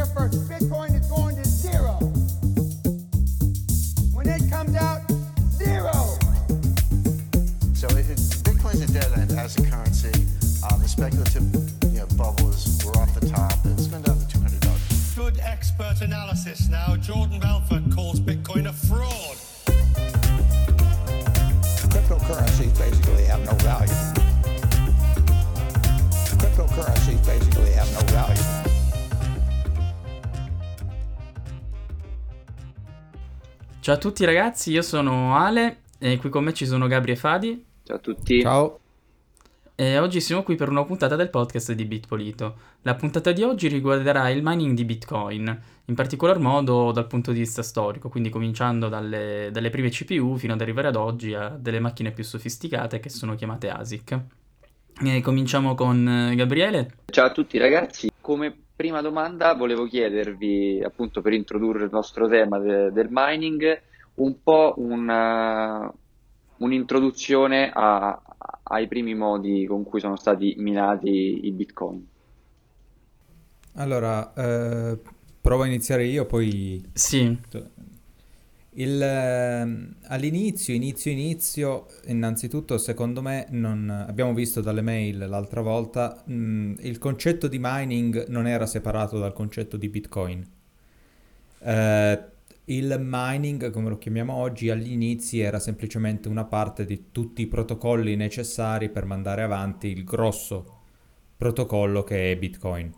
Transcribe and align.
here 0.00 0.14
first. 0.14 0.48
Bitcoin 0.48 0.98
is 0.98 1.06
going 1.08 1.36
to 1.36 1.44
zero. 1.44 1.94
When 4.12 4.28
it 4.28 4.50
comes 4.50 4.74
out, 4.76 5.02
zero. 5.50 5.92
So 7.74 7.86
it, 7.96 8.08
it, 8.08 8.18
Bitcoin's 8.46 8.80
a 8.80 8.92
dead 8.92 9.12
end 9.18 9.32
as 9.32 9.58
a 9.58 9.70
currency. 9.70 10.12
Um, 10.64 10.80
the 10.80 10.88
speculative 10.88 11.44
you 11.92 12.00
know, 12.00 12.06
bubbles 12.16 12.82
were 12.84 12.96
off 12.98 13.12
the 13.18 13.28
top. 13.28 13.52
It's 13.64 13.88
been 13.88 14.02
down 14.02 14.18
to 14.18 14.28
two 14.28 14.40
hundred 14.40 14.60
dollars. 14.60 15.14
Good 15.14 15.40
expert 15.40 16.00
analysis 16.00 16.68
now. 16.68 16.96
Jordan 16.96 17.40
Belfort 17.40 17.92
calls 17.94 18.20
Bitcoin 18.20 18.68
a 18.68 18.72
fraud. 18.72 19.29
Ciao 33.80 33.94
a 33.94 33.98
tutti 33.98 34.26
ragazzi, 34.26 34.72
io 34.72 34.82
sono 34.82 35.34
Ale 35.34 35.78
e 35.98 36.18
qui 36.18 36.28
con 36.28 36.44
me 36.44 36.52
ci 36.52 36.66
sono 36.66 36.86
Gabri 36.86 37.12
e 37.12 37.16
Fadi 37.16 37.64
Ciao 37.82 37.96
a 37.96 37.98
tutti. 37.98 38.42
Ciao. 38.42 38.78
e 39.74 39.98
oggi 39.98 40.20
siamo 40.20 40.42
qui 40.42 40.54
per 40.54 40.68
una 40.68 40.84
puntata 40.84 41.16
del 41.16 41.30
podcast 41.30 41.72
di 41.72 41.86
Bitpolito. 41.86 42.56
La 42.82 42.94
puntata 42.94 43.32
di 43.32 43.42
oggi 43.42 43.68
riguarderà 43.68 44.28
il 44.28 44.42
mining 44.42 44.76
di 44.76 44.84
Bitcoin, 44.84 45.62
in 45.86 45.94
particolar 45.94 46.38
modo 46.38 46.92
dal 46.92 47.06
punto 47.06 47.32
di 47.32 47.38
vista 47.38 47.62
storico, 47.62 48.10
quindi 48.10 48.28
cominciando 48.28 48.90
dalle, 48.90 49.48
dalle 49.50 49.70
prime 49.70 49.88
CPU 49.88 50.36
fino 50.36 50.52
ad 50.52 50.60
arrivare 50.60 50.88
ad 50.88 50.96
oggi 50.96 51.32
a 51.32 51.48
delle 51.48 51.80
macchine 51.80 52.10
più 52.10 52.22
sofisticate 52.22 53.00
che 53.00 53.08
sono 53.08 53.34
chiamate 53.34 53.70
ASIC. 53.70 54.20
E 55.02 55.22
cominciamo 55.22 55.74
con 55.74 56.06
eh, 56.06 56.34
Gabriele. 56.34 56.96
Ciao 57.10 57.28
a 57.28 57.32
tutti 57.32 57.56
ragazzi. 57.56 58.10
Come 58.20 58.54
prima 58.80 59.02
domanda 59.02 59.52
volevo 59.52 59.84
chiedervi, 59.84 60.80
appunto 60.82 61.20
per 61.20 61.34
introdurre 61.34 61.84
il 61.84 61.90
nostro 61.92 62.26
tema 62.26 62.58
de- 62.58 62.90
del 62.92 63.08
mining, 63.10 63.78
un 64.14 64.42
po' 64.42 64.72
una- 64.78 65.92
un'introduzione 66.56 67.70
a- 67.74 68.18
ai 68.62 68.88
primi 68.88 69.14
modi 69.14 69.66
con 69.66 69.84
cui 69.84 70.00
sono 70.00 70.16
stati 70.16 70.54
minati 70.56 71.44
i 71.46 71.52
bitcoin. 71.52 72.06
Allora, 73.74 74.32
eh, 74.32 74.98
provo 75.42 75.62
a 75.62 75.66
iniziare 75.66 76.06
io, 76.06 76.24
poi 76.24 76.82
Sì, 76.94 77.36
il, 78.74 79.02
ehm, 79.02 79.96
all'inizio, 80.04 80.74
inizio, 80.74 81.10
inizio, 81.10 81.86
innanzitutto 82.06 82.78
secondo 82.78 83.20
me 83.20 83.46
non, 83.50 83.90
abbiamo 83.90 84.32
visto 84.32 84.60
dalle 84.60 84.82
mail 84.82 85.18
l'altra 85.18 85.60
volta, 85.60 86.22
mh, 86.24 86.74
il 86.80 86.98
concetto 86.98 87.48
di 87.48 87.58
mining 87.60 88.26
non 88.28 88.46
era 88.46 88.66
separato 88.66 89.18
dal 89.18 89.32
concetto 89.32 89.76
di 89.76 89.88
Bitcoin. 89.88 90.46
Eh, 91.62 92.24
il 92.66 92.96
mining, 93.00 93.70
come 93.70 93.88
lo 93.88 93.98
chiamiamo 93.98 94.32
oggi, 94.32 94.70
agli 94.70 94.92
inizi 94.92 95.40
era 95.40 95.58
semplicemente 95.58 96.28
una 96.28 96.44
parte 96.44 96.84
di 96.84 97.06
tutti 97.10 97.42
i 97.42 97.46
protocolli 97.48 98.14
necessari 98.14 98.90
per 98.90 99.04
mandare 99.04 99.42
avanti 99.42 99.88
il 99.88 100.04
grosso 100.04 100.78
protocollo 101.36 102.04
che 102.04 102.30
è 102.30 102.36
Bitcoin. 102.36 102.92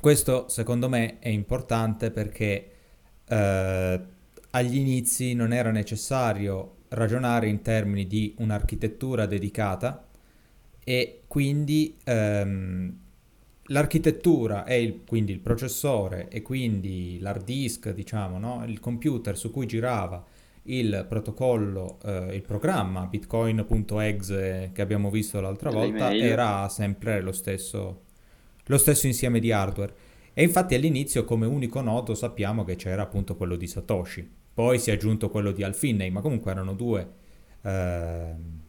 Questo 0.00 0.48
secondo 0.48 0.88
me 0.88 1.20
è 1.20 1.28
importante 1.28 2.10
perché 2.10 2.70
eh, 3.28 4.00
agli 4.52 4.76
inizi 4.76 5.34
non 5.34 5.52
era 5.52 5.70
necessario 5.70 6.76
ragionare 6.88 7.48
in 7.48 7.62
termini 7.62 8.06
di 8.06 8.34
un'architettura 8.38 9.26
dedicata 9.26 10.06
e 10.84 11.22
quindi 11.26 11.96
ehm, 12.04 12.98
l'architettura 13.66 14.64
e 14.64 14.82
il, 14.82 15.00
quindi 15.06 15.32
il 15.32 15.40
processore 15.40 16.28
e 16.28 16.42
quindi 16.42 17.18
l'hard 17.20 17.44
disk, 17.44 17.90
diciamo, 17.90 18.38
no? 18.38 18.64
il 18.66 18.80
computer 18.80 19.36
su 19.36 19.50
cui 19.50 19.66
girava 19.66 20.24
il 20.64 21.06
protocollo, 21.08 21.98
eh, 22.04 22.34
il 22.34 22.42
programma 22.42 23.06
bitcoin.exe 23.06 24.70
che 24.72 24.82
abbiamo 24.82 25.10
visto 25.10 25.40
l'altra 25.40 25.70
volta 25.70 26.14
era 26.14 26.68
sempre 26.68 27.20
lo 27.20 27.32
stesso, 27.32 28.02
lo 28.66 28.78
stesso 28.78 29.06
insieme 29.06 29.40
di 29.40 29.50
hardware. 29.50 29.94
E 30.34 30.42
infatti 30.42 30.74
all'inizio 30.74 31.24
come 31.24 31.46
unico 31.46 31.80
nodo 31.80 32.14
sappiamo 32.14 32.64
che 32.64 32.76
c'era 32.76 33.02
appunto 33.02 33.36
quello 33.36 33.56
di 33.56 33.66
Satoshi, 33.66 34.40
poi 34.54 34.78
si 34.78 34.90
è 34.90 34.94
aggiunto 34.94 35.30
quello 35.30 35.52
di 35.52 35.62
Alfinney, 35.62 36.10
ma 36.10 36.20
comunque 36.20 36.50
erano 36.50 36.74
due, 36.74 37.08
ehm, 37.62 38.60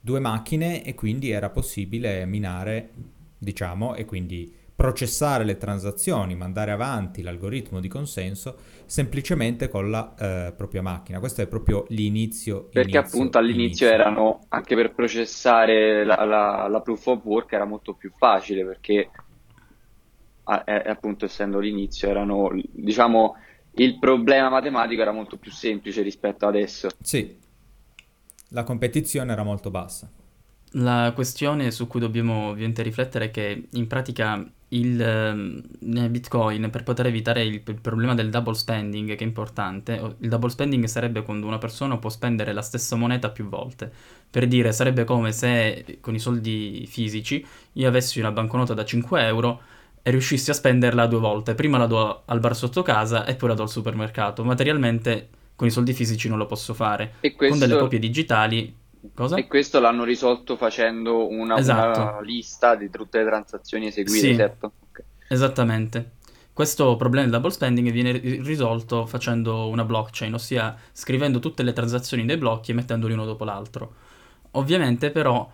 due 0.00 0.20
macchine 0.20 0.84
e 0.84 0.94
quindi 0.94 1.30
era 1.30 1.50
possibile 1.50 2.24
minare, 2.26 2.90
diciamo, 3.38 3.94
e 3.94 4.04
quindi 4.04 4.52
processare 4.74 5.44
le 5.44 5.58
transazioni, 5.58 6.34
mandare 6.36 6.70
avanti 6.70 7.20
l'algoritmo 7.22 7.80
di 7.80 7.88
consenso 7.88 8.56
semplicemente 8.86 9.68
con 9.68 9.90
la 9.90 10.14
eh, 10.48 10.52
propria 10.52 10.80
macchina. 10.82 11.18
Questo 11.20 11.42
è 11.42 11.46
proprio 11.46 11.84
l'inizio. 11.88 12.70
Perché 12.72 12.98
inizio, 12.98 12.98
appunto 12.98 13.38
all'inizio 13.38 13.86
inizio. 13.88 13.88
erano, 13.88 14.46
anche 14.48 14.74
per 14.74 14.92
processare 14.92 16.04
la, 16.04 16.24
la- 16.24 16.66
la 16.68 16.80
proof 16.80 17.06
of 17.06 17.24
work 17.24 17.52
era 17.52 17.64
molto 17.64 17.94
più 17.94 18.10
facile 18.16 18.64
perché 18.64 19.08
a- 20.44 20.64
eh, 20.66 20.88
appunto 20.90 21.24
essendo 21.24 21.58
l'inizio 21.58 22.08
erano, 22.08 22.50
diciamo, 22.70 23.36
il 23.74 23.98
problema 23.98 24.48
matematico 24.48 25.02
era 25.02 25.12
molto 25.12 25.36
più 25.36 25.50
semplice 25.50 26.02
rispetto 26.02 26.46
adesso. 26.46 26.88
Sì, 27.00 27.36
la 28.48 28.64
competizione 28.64 29.32
era 29.32 29.42
molto 29.42 29.70
bassa. 29.70 30.10
La 30.74 31.12
questione 31.14 31.70
su 31.70 31.86
cui 31.86 31.98
dobbiamo 31.98 32.50
ovviamente 32.50 32.82
riflettere 32.82 33.26
è 33.26 33.30
che 33.30 33.68
in 33.70 33.86
pratica 33.88 34.48
il 34.72 35.00
ehm, 35.00 36.10
Bitcoin 36.10 36.70
per 36.70 36.84
poter 36.84 37.06
evitare 37.06 37.42
il, 37.42 37.54
il 37.66 37.80
problema 37.80 38.14
del 38.14 38.30
double 38.30 38.54
spending, 38.54 39.16
che 39.16 39.24
è 39.24 39.26
importante, 39.26 40.16
il 40.18 40.28
double 40.28 40.50
spending 40.50 40.84
sarebbe 40.84 41.22
quando 41.22 41.46
una 41.46 41.58
persona 41.58 41.96
può 41.96 42.10
spendere 42.10 42.52
la 42.52 42.62
stessa 42.62 42.94
moneta 42.96 43.30
più 43.30 43.48
volte. 43.48 43.90
Per 44.30 44.46
dire, 44.46 44.72
sarebbe 44.72 45.04
come 45.04 45.32
se 45.32 45.98
con 46.00 46.14
i 46.14 46.20
soldi 46.20 46.86
fisici 46.88 47.44
io 47.72 47.88
avessi 47.88 48.20
una 48.20 48.30
banconota 48.30 48.74
da 48.74 48.84
5 48.84 49.26
euro 49.26 49.60
riuscissi 50.02 50.50
a 50.50 50.54
spenderla 50.54 51.06
due 51.06 51.18
volte. 51.20 51.54
Prima 51.54 51.78
la 51.78 51.86
do 51.86 52.22
al 52.24 52.40
bar 52.40 52.56
sotto 52.56 52.82
casa 52.82 53.24
e 53.24 53.34
poi 53.34 53.48
la 53.50 53.54
do 53.54 53.62
al 53.62 53.70
supermercato. 53.70 54.44
Materialmente 54.44 55.28
con 55.56 55.66
i 55.68 55.70
soldi 55.70 55.92
fisici 55.92 56.28
non 56.28 56.38
lo 56.38 56.46
posso 56.46 56.72
fare. 56.74 57.14
E 57.20 57.34
Con 57.34 57.48
delle 57.50 57.58
questo, 57.66 57.78
copie 57.78 57.98
digitali... 57.98 58.78
Cosa? 59.14 59.36
e 59.36 59.46
questo 59.46 59.80
l'hanno 59.80 60.04
risolto 60.04 60.56
facendo 60.56 61.26
una, 61.30 61.56
Esatto. 61.56 62.00
una 62.00 62.20
lista 62.20 62.74
di 62.74 62.90
tutte 62.90 63.18
le 63.18 63.24
transazioni 63.24 63.86
eseguite, 63.86 64.26
Sì. 64.28 64.34
certo? 64.36 64.72
Ok. 64.90 65.02
Esattamente. 65.28 66.10
Questo 66.52 66.96
problema 66.96 67.22
del 67.22 67.32
double 67.32 67.50
spending 67.50 67.90
viene 67.90 68.12
ri- 68.12 68.42
risolto 68.42 69.06
facendo 69.06 69.68
una 69.68 69.84
blockchain, 69.86 70.34
ossia 70.34 70.76
scrivendo 70.92 71.38
tutte 71.38 71.62
le 71.62 71.72
transazioni 71.72 72.26
dei 72.26 72.36
blocchi 72.36 72.72
e 72.72 72.74
mettendoli 72.74 73.14
uno 73.14 73.24
dopo 73.24 73.44
l'altro. 73.44 73.94
Ovviamente 74.52 75.10
però 75.10 75.50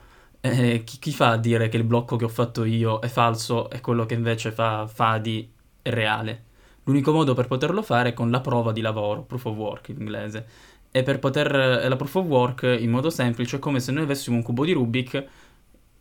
eh, 0.53 0.85
chi, 0.85 0.99
chi 0.99 1.13
fa 1.13 1.31
a 1.33 1.37
dire 1.39 1.69
che 1.69 1.77
il 1.77 1.85
blocco 1.85 2.17
che 2.17 2.25
ho 2.25 2.29
fatto 2.29 2.65
io 2.65 3.01
è 3.01 3.09
falso 3.09 3.71
e 3.71 3.81
quello 3.81 4.07
che 4.07 4.15
invece 4.15 4.53
fa 4.53 4.87
Fadi 4.87 5.53
è 5.83 5.91
reale? 5.91 6.45
L'unico 6.85 7.13
modo 7.13 7.35
per 7.35 7.47
poterlo 7.47 7.83
fare 7.83 8.11
è 8.11 8.15
con 8.15 8.31
la 8.31 8.41
prova 8.41 8.73
di 8.73 8.81
lavoro, 8.81 9.23
proof 9.23 9.47
of 9.47 9.57
work 9.57 9.89
in 9.89 9.97
inglese. 10.01 10.47
E 10.91 11.03
per 11.03 11.19
poter... 11.19 11.55
e 11.83 11.89
la 11.89 11.97
proof 11.97 12.15
of 12.17 12.27
work 12.27 12.63
in 12.79 12.91
modo 12.91 13.11
semplice 13.11 13.57
è 13.57 13.59
come 13.59 13.81
se 13.81 13.93
noi 13.93 14.05
avessimo 14.05 14.37
un 14.37 14.43
cubo 14.43 14.65
di 14.65 14.73
Rubik 14.73 15.27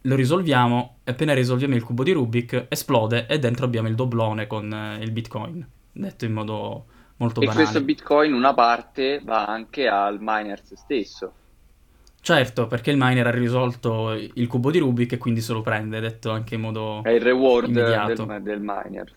lo 0.01 0.15
risolviamo 0.15 0.99
e 1.03 1.11
appena 1.11 1.33
risolviamo 1.33 1.75
il 1.75 1.83
cubo 1.83 2.03
di 2.03 2.11
Rubik 2.11 2.67
esplode 2.69 3.25
e 3.27 3.39
dentro 3.39 3.65
abbiamo 3.65 3.87
il 3.87 3.95
doblone 3.95 4.45
con 4.47 4.71
eh, 4.71 5.03
il 5.03 5.11
Bitcoin, 5.11 5.67
detto 5.91 6.25
in 6.25 6.33
modo 6.33 6.85
molto 7.17 7.41
E 7.41 7.45
banale. 7.45 7.63
questo 7.63 7.81
Bitcoin, 7.81 8.33
una 8.33 8.53
parte, 8.53 9.21
va 9.23 9.45
anche 9.45 9.87
al 9.87 10.17
miner 10.19 10.61
stesso. 10.65 11.33
Certo, 12.25 12.65
perché 12.65 12.89
il 12.89 12.97
miner 12.99 13.27
ha 13.27 13.29
risolto 13.29 14.13
il 14.13 14.47
cubo 14.47 14.71
di 14.71 14.79
Rubik 14.79 15.11
e 15.11 15.17
quindi 15.19 15.41
se 15.41 15.53
lo 15.53 15.61
prende, 15.61 15.99
detto 15.99 16.31
anche 16.31 16.55
in 16.55 16.61
modo 16.61 17.03
È 17.03 17.09
il 17.09 17.21
reward 17.21 17.69
del, 17.71 18.41
del 18.41 18.61
miner. 18.61 19.11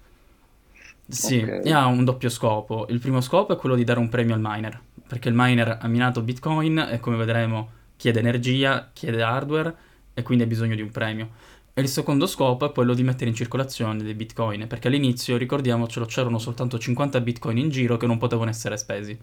Sì, 1.06 1.38
Ok. 1.38 1.62
e 1.64 1.72
ha 1.72 1.86
un 1.86 2.04
doppio 2.04 2.28
scopo. 2.28 2.84
Il 2.90 2.98
primo 2.98 3.22
scopo 3.22 3.54
è 3.54 3.56
quello 3.56 3.76
di 3.76 3.84
dare 3.84 3.98
un 3.98 4.10
premio 4.10 4.34
al 4.34 4.42
miner, 4.42 4.78
perché 5.06 5.30
il 5.30 5.34
miner 5.34 5.78
ha 5.80 5.88
minato 5.88 6.20
Bitcoin 6.20 6.78
e 6.90 7.00
come 7.00 7.16
vedremo 7.16 7.70
chiede 7.96 8.18
energia, 8.18 8.90
chiede 8.92 9.22
hardware 9.22 9.74
e 10.12 10.22
quindi 10.22 10.44
ha 10.44 10.46
bisogno 10.46 10.74
di 10.74 10.82
un 10.82 10.90
premio. 10.90 11.30
E 11.72 11.80
il 11.80 11.88
secondo 11.88 12.26
scopo 12.26 12.66
è 12.66 12.72
quello 12.72 12.92
di 12.92 13.04
mettere 13.04 13.30
in 13.30 13.36
circolazione 13.36 14.02
dei 14.02 14.12
Bitcoin, 14.12 14.66
perché 14.66 14.88
all'inizio, 14.88 15.38
ricordiamocelo, 15.38 16.04
c'erano 16.04 16.38
soltanto 16.38 16.78
50 16.78 17.22
Bitcoin 17.22 17.56
in 17.56 17.70
giro 17.70 17.96
che 17.96 18.06
non 18.06 18.18
potevano 18.18 18.50
essere 18.50 18.76
spesi. 18.76 19.18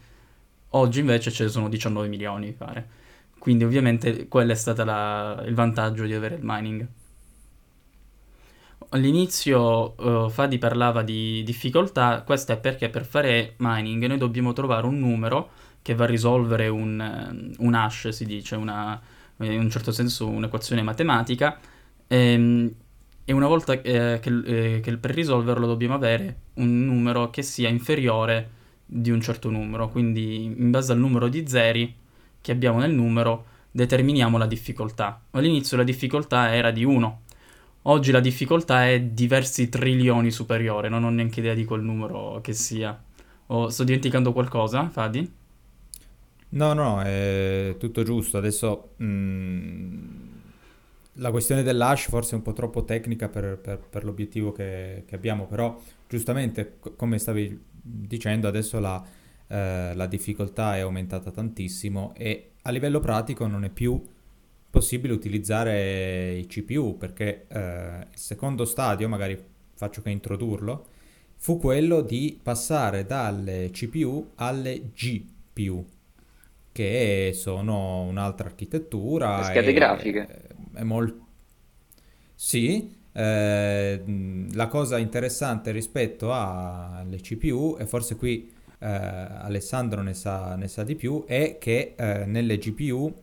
Oggi 0.70 1.00
invece 1.02 1.30
ce 1.32 1.44
ne 1.44 1.50
sono 1.52 1.70
19 1.70 2.08
milioni, 2.08 2.48
mi 2.48 2.54
pare. 2.54 3.04
Quindi 3.46 3.64
ovviamente 3.64 4.28
quello 4.28 4.54
è 4.54 4.56
stato 4.56 4.84
la- 4.84 5.44
il 5.46 5.54
vantaggio 5.54 6.04
di 6.06 6.16
avere 6.16 6.34
il 6.34 6.42
mining. 6.42 6.88
All'inizio 8.90 10.26
eh, 10.26 10.32
Fadi 10.32 10.58
parlava 10.58 11.04
di 11.04 11.44
difficoltà, 11.44 12.24
questo 12.26 12.54
è 12.54 12.58
perché 12.58 12.90
per 12.90 13.06
fare 13.06 13.54
mining 13.58 14.04
noi 14.08 14.18
dobbiamo 14.18 14.52
trovare 14.52 14.88
un 14.88 14.98
numero 14.98 15.52
che 15.84 15.94
va 15.94 16.06
a 16.06 16.08
risolvere 16.08 16.70
un, 16.70 17.54
un 17.56 17.74
hash, 17.76 18.08
si 18.10 18.26
dice, 18.26 18.56
una, 18.56 19.00
in 19.42 19.60
un 19.60 19.70
certo 19.70 19.92
senso 19.92 20.28
un'equazione 20.28 20.82
matematica, 20.82 21.60
ehm, 22.08 22.74
e 23.26 23.32
una 23.32 23.46
volta 23.46 23.74
eh, 23.74 24.18
che, 24.20 24.42
eh, 24.44 24.80
che 24.80 24.98
per 24.98 25.12
risolverlo 25.12 25.68
dobbiamo 25.68 25.94
avere 25.94 26.38
un 26.56 26.84
numero 26.84 27.30
che 27.30 27.44
sia 27.44 27.70
inferiore 27.70 28.50
di 28.88 29.12
un 29.12 29.22
certo 29.22 29.52
numero, 29.52 29.88
quindi 29.90 30.46
in 30.46 30.72
base 30.72 30.94
al 30.94 30.98
numero 30.98 31.28
di 31.28 31.48
zeri 31.48 32.04
che 32.46 32.52
abbiamo 32.52 32.78
nel 32.78 32.92
numero 32.94 33.46
determiniamo 33.72 34.38
la 34.38 34.46
difficoltà. 34.46 35.20
All'inizio 35.32 35.78
la 35.78 35.84
difficoltà 35.84 36.54
era 36.54 36.70
di 36.70 36.84
1, 36.84 37.22
oggi 37.84 38.12
la 38.12 38.20
difficoltà 38.20 38.88
è 38.88 39.02
diversi 39.02 39.68
trilioni 39.68 40.30
superiore, 40.30 40.88
non 40.90 41.04
ho 41.04 41.10
neanche 41.10 41.40
idea 41.40 41.56
di 41.56 41.66
quel 41.66 41.82
numero 41.82 42.40
che 42.42 42.54
sia. 42.54 43.02
O 43.48 43.70
sto 43.70 43.84
dimenticando 43.84 44.32
qualcosa, 44.32 44.88
Fadi? 44.90 45.32
No, 46.50 46.74
no, 46.74 47.02
è 47.02 47.76
tutto 47.78 48.04
giusto. 48.04 48.38
Adesso 48.38 48.94
mh, 48.98 49.96
la 51.14 51.32
questione 51.32 51.64
dell'hash 51.64 52.08
forse 52.10 52.32
è 52.34 52.36
un 52.36 52.42
po' 52.44 52.54
troppo 52.54 52.84
tecnica 52.86 53.28
per, 53.30 53.58
per- 53.58 53.80
per 53.90 54.04
l'obiettivo 54.06 54.52
che, 54.52 55.04
che 55.06 55.16
abbiamo, 55.16 55.48
però 55.48 55.78
giustamente, 56.08 56.78
co- 56.80 56.94
come 56.96 57.18
stavi 57.20 57.60
dicendo, 57.72 58.48
adesso 58.48 58.80
la, 58.80 59.04
eh, 59.48 59.94
la 59.94 60.08
difficoltà 60.08 60.76
è 60.76 60.80
aumentata 60.80 61.32
tantissimo 61.32 62.14
e 62.16 62.52
a 62.64 62.72
livello 62.72 63.00
pratico 63.00 63.46
non 63.48 63.64
è 63.64 63.70
più 63.70 64.02
possibile 64.70 65.14
utilizzare 65.14 66.34
i 66.34 66.48
CPU 66.48 66.98
perché 66.98 67.46
eh, 67.48 68.08
il 68.12 68.18
secondo 68.20 68.66
stadio, 68.66 69.08
magari 69.08 69.42
faccio 69.74 70.02
che 70.02 70.10
introdurlo, 70.10 70.88
fu 71.38 71.58
quello 71.58 72.02
di 72.02 72.38
passare 72.42 73.06
dalle 73.06 73.70
CPU 73.72 74.32
alle 74.36 74.90
GPU, 74.94 75.86
che 76.72 77.32
sono 77.34 78.02
un'altra 78.02 78.46
Le 78.48 78.52
architettura 78.52 79.44
schede 79.44 79.74
grafiche. 79.74 80.28
è 80.74 80.84
molto... 80.84 81.24
Sì, 82.34 82.94
eh, 83.14 84.04
la 84.52 84.68
cosa 84.68 84.98
interessante 84.98 85.72
rispetto 85.72 86.34
alle 86.34 87.22
CPU, 87.22 87.78
e 87.80 87.86
forse 87.86 88.18
qui 88.18 88.52
eh, 88.80 88.88
Alessandro 88.88 90.02
ne 90.02 90.14
sa, 90.14 90.56
ne 90.56 90.68
sa 90.68 90.84
di 90.84 90.96
più, 90.96 91.24
è 91.26 91.58
che 91.60 91.94
eh, 91.98 92.26
nelle 92.26 92.58
GPU 92.58 93.14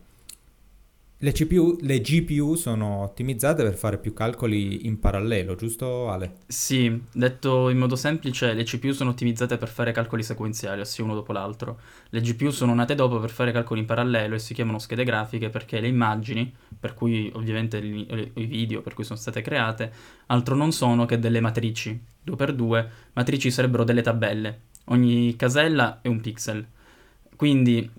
le 1.23 1.31
CPU, 1.31 1.77
le 1.79 2.01
GPU 2.01 2.55
sono 2.55 3.03
ottimizzate 3.03 3.63
per 3.63 3.75
fare 3.75 3.97
più 3.97 4.11
calcoli 4.11 4.87
in 4.87 4.99
parallelo, 4.99 5.55
giusto 5.55 6.09
Ale? 6.09 6.39
Sì, 6.47 7.01
detto 7.13 7.69
in 7.69 7.77
modo 7.77 7.95
semplice, 7.95 8.51
le 8.51 8.63
CPU 8.63 8.91
sono 8.91 9.11
ottimizzate 9.11 9.57
per 9.57 9.69
fare 9.69 9.93
calcoli 9.93 10.21
sequenziali, 10.21 10.81
ossia 10.81 11.01
uno 11.01 11.13
dopo 11.13 11.31
l'altro. 11.31 11.79
Le 12.09 12.19
GPU 12.19 12.49
sono 12.49 12.73
nate 12.73 12.93
dopo 12.93 13.21
per 13.21 13.29
fare 13.29 13.53
calcoli 13.53 13.79
in 13.79 13.85
parallelo 13.85 14.35
e 14.35 14.39
si 14.39 14.53
chiamano 14.53 14.79
schede 14.79 15.05
grafiche 15.05 15.49
perché 15.49 15.79
le 15.79 15.87
immagini, 15.87 16.53
per 16.77 16.93
cui 16.93 17.31
ovviamente 17.35 17.77
i 17.77 18.45
video 18.45 18.81
per 18.81 18.93
cui 18.93 19.05
sono 19.05 19.17
state 19.17 19.41
create, 19.41 19.93
altro 20.25 20.55
non 20.55 20.73
sono 20.73 21.05
che 21.05 21.19
delle 21.19 21.39
matrici, 21.39 21.97
2x2, 22.27 22.87
matrici 23.13 23.49
sarebbero 23.49 23.85
delle 23.85 24.01
tabelle. 24.01 24.59
Ogni 24.85 25.35
casella 25.35 25.99
è 26.01 26.07
un 26.07 26.21
pixel. 26.21 26.65
Quindi 27.35 27.89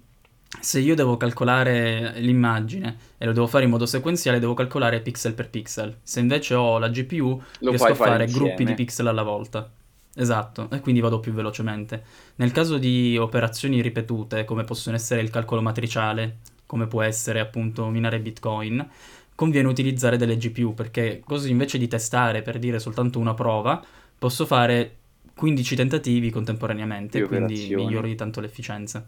se 0.61 0.79
io 0.81 0.95
devo 0.95 1.17
calcolare 1.17 2.15
l'immagine 2.21 2.97
e 3.19 3.27
lo 3.27 3.33
devo 3.33 3.47
fare 3.47 3.65
in 3.65 3.71
modo 3.71 3.87
sequenziale, 3.87 4.39
devo 4.39 4.55
calcolare 4.55 5.01
pixel 5.01 5.35
per 5.35 5.51
pixel. 5.51 5.99
Se 6.03 6.21
invece 6.21 6.55
ho 6.55 6.79
la 6.79 6.89
GPU, 6.89 7.43
Lo 7.61 7.71
riesco 7.71 7.93
a 7.93 7.95
fare 7.95 8.11
fare 8.11 8.27
gruppi 8.27 8.65
di 8.65 8.71
insieme. 8.71 8.75
pixel 8.75 9.07
alla 9.09 9.23
volta. 9.23 9.71
Esatto, 10.17 10.71
e 10.71 10.81
quindi 10.81 11.01
vado 11.01 11.19
più 11.19 11.33
velocemente. 11.33 12.05
Nel 12.37 12.53
caso 12.53 12.79
di 12.79 13.17
operazioni 13.19 13.81
ripetute, 13.83 14.45
come 14.45 14.63
possono 14.63 14.95
essere 14.95 15.21
il 15.21 15.31
calcolo 15.31 15.61
matriciale, 15.61 16.39
come 16.67 16.87
può 16.87 17.03
essere 17.03 17.41
appunto 17.41 17.89
minare 17.89 18.21
Bitcoin, 18.21 18.89
conviene 19.35 19.67
utilizzare 19.69 20.17
delle 20.17 20.37
GPU 20.37 20.73
perché 20.75 21.21
così 21.25 21.51
invece 21.51 21.79
di 21.79 21.89
testare 21.89 22.43
per 22.43 22.59
dire 22.61 22.79
soltanto 22.79 23.19
una 23.19 23.35
prova, 23.35 23.83
posso 24.17 24.47
fare 24.47 24.99
15 25.35 25.75
tentativi 25.77 26.31
contemporaneamente, 26.31 27.19
Più 27.19 27.29
quindi 27.29 27.55
operazioni. 27.55 27.85
miglioro 27.85 28.07
di 28.07 28.15
tanto 28.15 28.41
l'efficienza. 28.41 29.07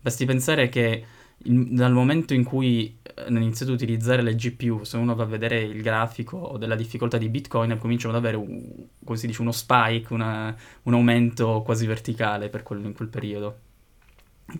Basti 0.00 0.24
pensare 0.24 0.68
che 0.68 1.04
il- 1.44 1.68
dal 1.74 1.92
momento 1.92 2.34
in 2.34 2.44
cui 2.44 2.96
eh, 3.02 3.22
hanno 3.26 3.38
iniziato 3.38 3.72
a 3.72 3.74
utilizzare 3.74 4.22
le 4.22 4.34
GPU, 4.34 4.84
se 4.84 4.96
uno 4.96 5.14
va 5.14 5.22
a 5.24 5.26
vedere 5.26 5.60
il 5.60 5.80
grafico 5.82 6.56
della 6.58 6.74
difficoltà 6.76 7.18
di 7.18 7.28
Bitcoin, 7.28 7.76
cominciano 7.78 8.12
ad 8.16 8.20
avere, 8.20 8.36
un- 8.36 8.86
come 9.04 9.18
si 9.18 9.26
dice, 9.26 9.40
uno 9.42 9.52
spike, 9.52 10.12
una- 10.12 10.54
un 10.84 10.94
aumento 10.94 11.62
quasi 11.64 11.86
verticale 11.86 12.48
per 12.48 12.62
quel- 12.62 12.84
in 12.84 12.92
quel 12.92 13.08
periodo, 13.08 13.58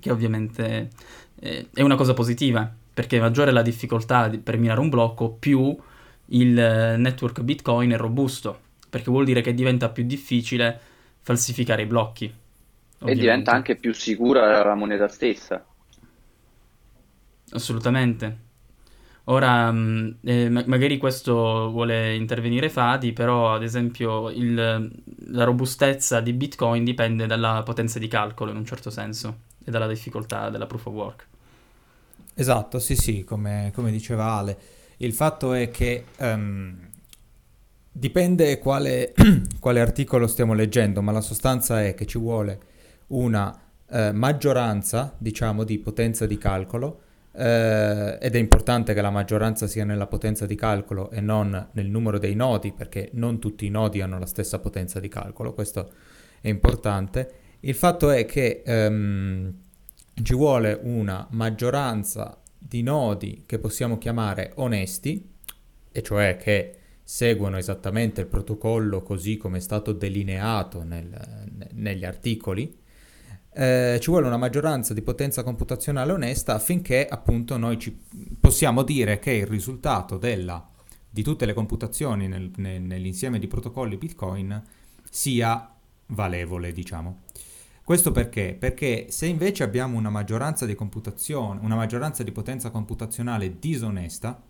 che 0.01 0.11
ovviamente 0.11 0.91
eh, 1.45 1.67
è 1.75 1.83
una 1.83 1.97
cosa 1.97 2.15
positiva, 2.15 2.73
perché 2.95 3.19
maggiore 3.19 3.51
è 3.51 3.53
la 3.53 3.63
difficoltà 3.63 4.29
di- 4.29 4.39
per 4.39 4.57
minare 4.59 4.79
un 4.79 4.89
blocco, 4.91 5.31
più 5.33 5.77
il 6.27 6.57
eh, 6.59 6.97
network 6.97 7.41
Bitcoin 7.43 7.91
è 7.91 7.97
robusto, 7.97 8.61
perché 8.89 9.11
vuol 9.11 9.25
dire 9.25 9.41
che 9.41 9.53
diventa 9.55 9.89
più 9.89 10.05
difficile 10.05 10.81
falsificare 11.23 11.83
i 11.83 11.87
blocchi, 11.87 12.33
E 13.05 13.15
diventa 13.15 13.53
ovviamente. 13.53 13.53
anche 13.53 13.77
più 13.77 13.93
sicura 13.95 14.65
la 14.65 14.75
moneta 14.75 15.07
stessa. 15.07 15.65
Assolutamente. 17.51 18.51
Ora, 19.25 19.71
mh, 19.71 20.19
eh, 20.25 20.49
ma- 20.49 20.65
magari 20.67 20.99
questo 20.99 21.71
vuole 21.71 22.15
intervenire 22.15 22.69
Fadi, 22.71 23.13
però 23.13 23.55
ad 23.55 23.63
esempio 23.63 24.31
il- 24.31 24.91
la 25.29 25.45
robustezza 25.45 26.21
di 26.21 26.33
Bitcoin 26.33 26.85
dipende 26.85 27.27
dalla 27.27 27.63
potenza 27.65 27.99
di 27.99 28.09
calcolo 28.09 28.51
in 28.51 28.57
un 28.57 28.65
certo 28.67 28.91
senso 28.91 29.41
e 29.65 29.71
dalla 29.71 29.87
difficoltà 29.87 30.51
della 30.51 30.67
proof 30.67 30.87
of 30.87 30.93
work. 30.95 31.27
Esatto, 32.35 32.79
sì, 32.79 32.97
sì, 32.97 33.25
come, 33.25 33.71
come 33.75 33.91
diceva 33.91 34.33
Ale. 34.33 34.59
Il 34.99 35.13
fatto 35.13 35.53
è 35.53 35.71
che 35.71 36.05
ehm, 36.17 36.89
dipende 37.93 38.59
quale, 38.59 39.13
quale 39.61 39.81
articolo 39.81 40.27
stiamo 40.27 40.55
leggendo, 40.55 41.03
ma 41.03 41.13
la 41.13 41.21
sostanza 41.21 41.85
è 41.85 41.95
che 41.95 42.07
ci 42.07 42.19
vuole 42.19 42.61
una 43.09 43.57
eh, 43.91 44.13
maggioranza, 44.13 45.15
diciamo, 45.19 45.65
di 45.65 45.79
potenza 45.79 46.27
di 46.27 46.39
calcolo, 46.39 47.01
eh, 47.35 48.19
ed 48.21 48.35
è 48.35 48.39
importante 48.39 48.95
che 48.95 49.01
la 49.01 49.11
maggioranza 49.11 49.67
sia 49.67 49.85
nella 49.85 50.07
potenza 50.07 50.47
di 50.47 50.55
calcolo 50.55 51.11
e 51.11 51.21
non 51.21 51.69
nel 51.73 51.87
numero 51.87 52.19
dei 52.19 52.35
nodi, 52.35 52.73
perché 52.73 53.11
non 53.13 53.39
tutti 53.39 53.67
i 53.67 53.71
nodi 53.71 54.01
hanno 54.01 54.19
la 54.19 54.27
stessa 54.27 54.59
potenza 54.59 54.99
di 54.99 55.09
calcolo, 55.09 55.53
questo 55.53 55.91
è 56.41 56.49
importante. 56.49 57.35
Il 57.61 57.75
fatto 57.75 58.11
è 58.11 58.25
che 58.25 58.63
ehm, 58.65 59.55
ci 60.23 60.35
vuole 60.35 60.79
una 60.83 61.27
maggioranza 61.31 62.39
di 62.59 62.83
nodi 62.83 63.45
che 63.47 63.59
possiamo 63.59 63.99
chiamare 63.99 64.53
onesti, 64.57 65.31
e 65.91 66.03
cioè 66.03 66.37
che 66.39 66.77
seguono 67.03 67.57
esattamente 67.59 68.21
il 68.21 68.27
protocollo 68.27 69.03
così 69.03 69.37
come 69.37 69.59
è 69.59 69.61
stato 69.61 69.93
delineato 69.93 70.83
nel- 70.83 71.09
ne- 71.09 71.71
negli 71.73 72.05
articoli. 72.05 72.81
Eh, 73.55 73.99
ci 74.01 74.11
vuole 74.11 74.27
una 74.27 74.39
maggioranza 74.39 74.95
di 74.95 75.03
potenza 75.03 75.43
computazionale 75.43 76.13
onesta 76.13 76.55
affinché 76.55 77.07
appunto 77.07 77.59
noi 77.59 77.79
ci 77.79 77.95
possiamo 78.41 78.83
dire 78.83 79.19
che 79.19 79.33
il 79.33 79.47
risultato 79.47 80.17
della, 80.17 80.67
di 81.11 81.23
tutte 81.23 81.45
le 81.45 81.53
computazioni 81.53 82.29
nel- 82.29 82.51
ne- 82.57 82.79
nell'insieme 82.79 83.39
di 83.39 83.47
protocolli 83.47 83.99
Bitcoin 83.99 84.63
sia 85.11 85.71
valevole, 86.07 86.73
diciamo. 86.73 87.25
Questo 87.85 88.13
perché? 88.13 88.57
Perché 88.59 89.07
se 89.11 89.27
invece 89.27 89.65
abbiamo 89.65 89.99
una 89.99 90.09
maggioranza 90.09 90.65
di 90.65 90.75
computazione, 90.75 91.61
una 91.63 91.75
maggioranza 91.75 92.23
di 92.23 92.31
potenza 92.33 92.71
computazionale 92.71 93.59
disonesta, 93.59 94.41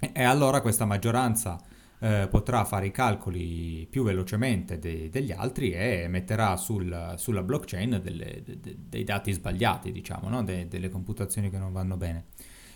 e, 0.00 0.22
allora 0.22 0.60
questa 0.60 0.84
maggioranza 0.84 1.60
eh, 2.00 2.28
potrà 2.30 2.64
fare 2.64 2.86
i 2.86 2.90
calcoli 2.92 3.86
più 3.90 4.04
velocemente 4.04 4.78
de- 4.78 5.08
degli 5.10 5.32
altri 5.32 5.72
e 5.72 6.06
metterà 6.08 6.56
sul- 6.56 7.14
sulla 7.16 7.42
blockchain 7.42 8.00
delle- 8.02 8.42
de- 8.44 8.60
de- 8.60 8.76
dei 8.88 9.02
dati 9.02 9.32
sbagliati, 9.32 9.90
diciamo, 9.90 10.28
no? 10.28 10.44
De- 10.44 10.68
delle 10.68 10.88
computazioni 10.90 11.50
che 11.50 11.58
non 11.58 11.72
vanno 11.72 11.96
bene. 11.96 12.26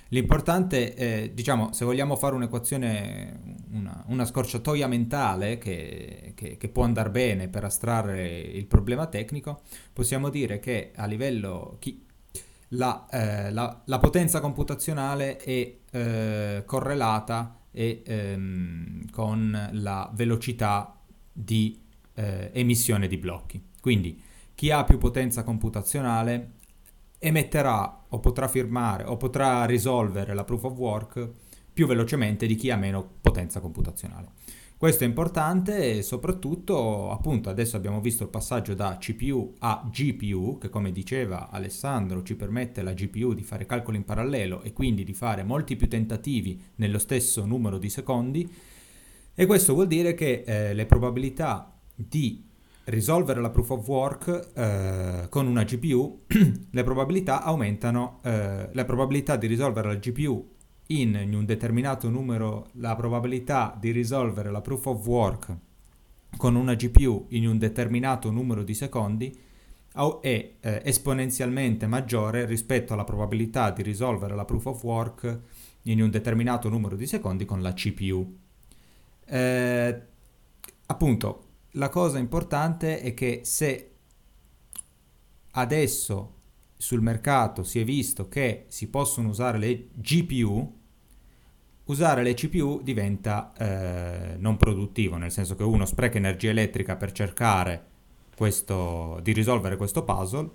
L'importante, 0.09 0.95
eh, 0.95 1.31
diciamo, 1.33 1.73
se 1.73 1.85
vogliamo 1.87 2.17
fare 2.17 2.35
un'equazione, 2.35 3.41
una, 3.71 4.05
una 4.09 4.25
scorciatoia 4.27 4.87
mentale 4.87 5.57
che, 5.57 6.33
che- 6.35 6.57
che 6.59 6.69
può 6.69 6.83
andare 6.83 7.09
bene 7.11 7.49
per 7.49 7.65
astrarre 7.65 8.29
il 8.41 8.67
problema 8.67 9.07
tecnico, 9.07 9.63
possiamo 9.93 10.29
dire 10.29 10.59
che 10.59 10.91
a 10.95 11.07
livello 11.07 11.77
chi- 11.79 12.05
la, 12.75 13.07
eh, 13.11 13.51
la- 13.51 13.83
la 13.85 13.99
potenza 13.99 14.41
computazionale 14.41 15.37
è 15.37 15.79
eh, 15.91 16.63
correlata 16.67 17.59
e, 17.71 18.03
ehm, 18.05 19.11
con 19.11 19.69
la 19.73 20.11
velocità 20.15 20.99
di 21.33 21.81
eh, 22.15 22.51
emissione 22.53 23.09
di 23.09 23.17
blocchi. 23.17 23.63
Quindi 23.81 24.21
chi 24.55 24.71
ha 24.71 24.85
più 24.85 24.99
potenza 24.99 25.43
computazionale 25.43 26.53
emetterà 27.19 28.05
o 28.09 28.21
potrà 28.21 28.49
firmare 28.49 29.05
o 29.05 29.17
potrà 29.17 29.65
risolvere 29.65 30.35
la 30.35 30.45
proof 30.45 30.65
of 30.65 30.77
work 30.77 31.31
più 31.73 31.87
velocemente 31.87 32.47
di 32.47 32.55
chi 32.55 32.71
ha 32.71 32.77
meno 32.77 33.09
potenza 33.21 33.61
computazionale. 33.61 34.29
Questo 34.83 35.05
è 35.05 35.07
importante 35.07 35.99
e 35.99 36.03
soprattutto, 36.03 37.13
appunto, 37.13 37.49
adesso 37.49 37.77
abbiamo 37.77 38.01
visto 38.01 38.25
il 38.25 38.31
passaggio 38.31 38.75
da 38.75 38.97
CPU 38.99 39.55
a 39.61 39.89
GPU, 39.89 40.59
che 40.59 40.71
come 40.71 40.91
diceva 40.91 41.51
Alessandro 41.51 42.25
ci 42.25 42.35
permette 42.35 42.83
la 42.83 42.93
GPU 42.93 43.33
di 43.33 43.45
fare 43.45 43.65
calcoli 43.65 43.99
in 43.99 44.05
parallelo 44.05 44.61
e 44.63 44.73
quindi 44.73 45.05
di 45.05 45.13
fare 45.13 45.45
molti 45.45 45.77
più 45.77 45.89
tentativi 45.89 46.61
nello 46.75 46.99
stesso 46.99 47.45
numero 47.45 47.79
di 47.79 47.89
secondi. 47.89 48.53
E 49.33 49.47
questo 49.47 49.73
vuol 49.73 49.87
dire 49.87 50.15
che 50.15 50.43
eh, 50.45 50.75
le 50.75 50.87
probabilità 50.87 51.79
di 51.95 52.45
risolvere 52.87 53.41
la 53.41 53.51
proof 53.51 53.71
of 53.71 53.87
work 53.87 54.51
eh, 54.53 55.27
con 55.29 55.47
una 55.47 55.63
GPU, 55.63 56.23
le 56.69 56.83
probabilità 56.83 57.45
aumentano, 57.45 58.19
eh, 58.25 58.69
la 58.73 58.85
probabilità 58.85 59.37
di 59.37 59.47
risolvere 59.47 59.87
la 59.87 59.95
GPU 59.95 60.52
in, 61.01 61.33
un 61.35 61.45
determinato 61.45 62.09
numero, 62.09 62.69
la 62.75 62.95
probabilità 62.95 63.77
di 63.79 63.91
risolvere 63.91 64.51
la 64.51 64.61
proof 64.61 64.87
of 64.87 65.07
work 65.07 65.57
con 66.37 66.55
una 66.55 66.75
GPU 66.75 67.27
in 67.31 67.47
un 67.47 67.59
determinato 67.59 68.31
numero 68.31 68.63
di 68.63 68.75
secondi 68.75 69.39
è 70.21 70.53
eh, 70.61 70.83
esponenzialmente 70.85 71.87
maggiore 71.87 72.47
rispetto 72.47 72.95
alla 72.95 73.05
probabilità 73.05 73.71
di 73.71 73.83
risolvere 73.83 74.35
la 74.35 74.45
proof 74.45 74.67
of 74.67 74.83
work 74.83 75.41
in 75.83 76.01
un 76.01 76.11
determinato 76.11 76.69
numero 76.69 76.97
di 76.97 77.07
secondi 77.07 77.45
con 77.45 77.61
la 77.61 77.73
CPU. 77.75 78.39
Eh, 79.27 80.03
appunto, 80.87 81.47
la 81.73 81.89
cosa 81.89 82.19
importante 82.19 83.01
è 83.01 83.13
che 83.15 83.41
se 83.45 83.91
adesso 85.53 86.37
sul 86.77 87.01
mercato 87.01 87.63
si 87.63 87.79
è 87.79 87.85
visto 87.85 88.29
che 88.29 88.65
si 88.69 88.89
possono 88.89 89.29
usare 89.29 89.59
le 89.59 89.89
GPU, 89.95 90.81
usare 91.87 92.23
le 92.23 92.35
CPU 92.35 92.81
diventa 92.83 93.53
eh, 93.59 94.37
non 94.39 94.57
produttivo, 94.57 95.17
nel 95.17 95.31
senso 95.31 95.55
che 95.55 95.63
uno 95.63 95.85
spreca 95.85 96.19
energia 96.19 96.51
elettrica 96.51 96.97
per 96.97 97.13
cercare 97.13 97.87
questo, 98.37 99.19
di 99.23 99.33
risolvere 99.33 99.77
questo 99.77 100.05
puzzle, 100.05 100.51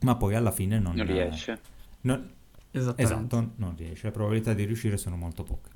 ma 0.00 0.16
poi 0.16 0.34
alla 0.34 0.50
fine 0.50 0.78
non, 0.78 0.94
Non 0.94 1.06
riesce. 1.06 1.60
non- 2.02 2.30
esatto, 2.70 3.52
non 3.56 3.74
riesce. 3.76 4.06
Le 4.06 4.12
probabilità 4.12 4.52
di 4.54 4.64
riuscire 4.64 4.96
sono 4.96 5.16
molto 5.16 5.42
poche. 5.42 5.70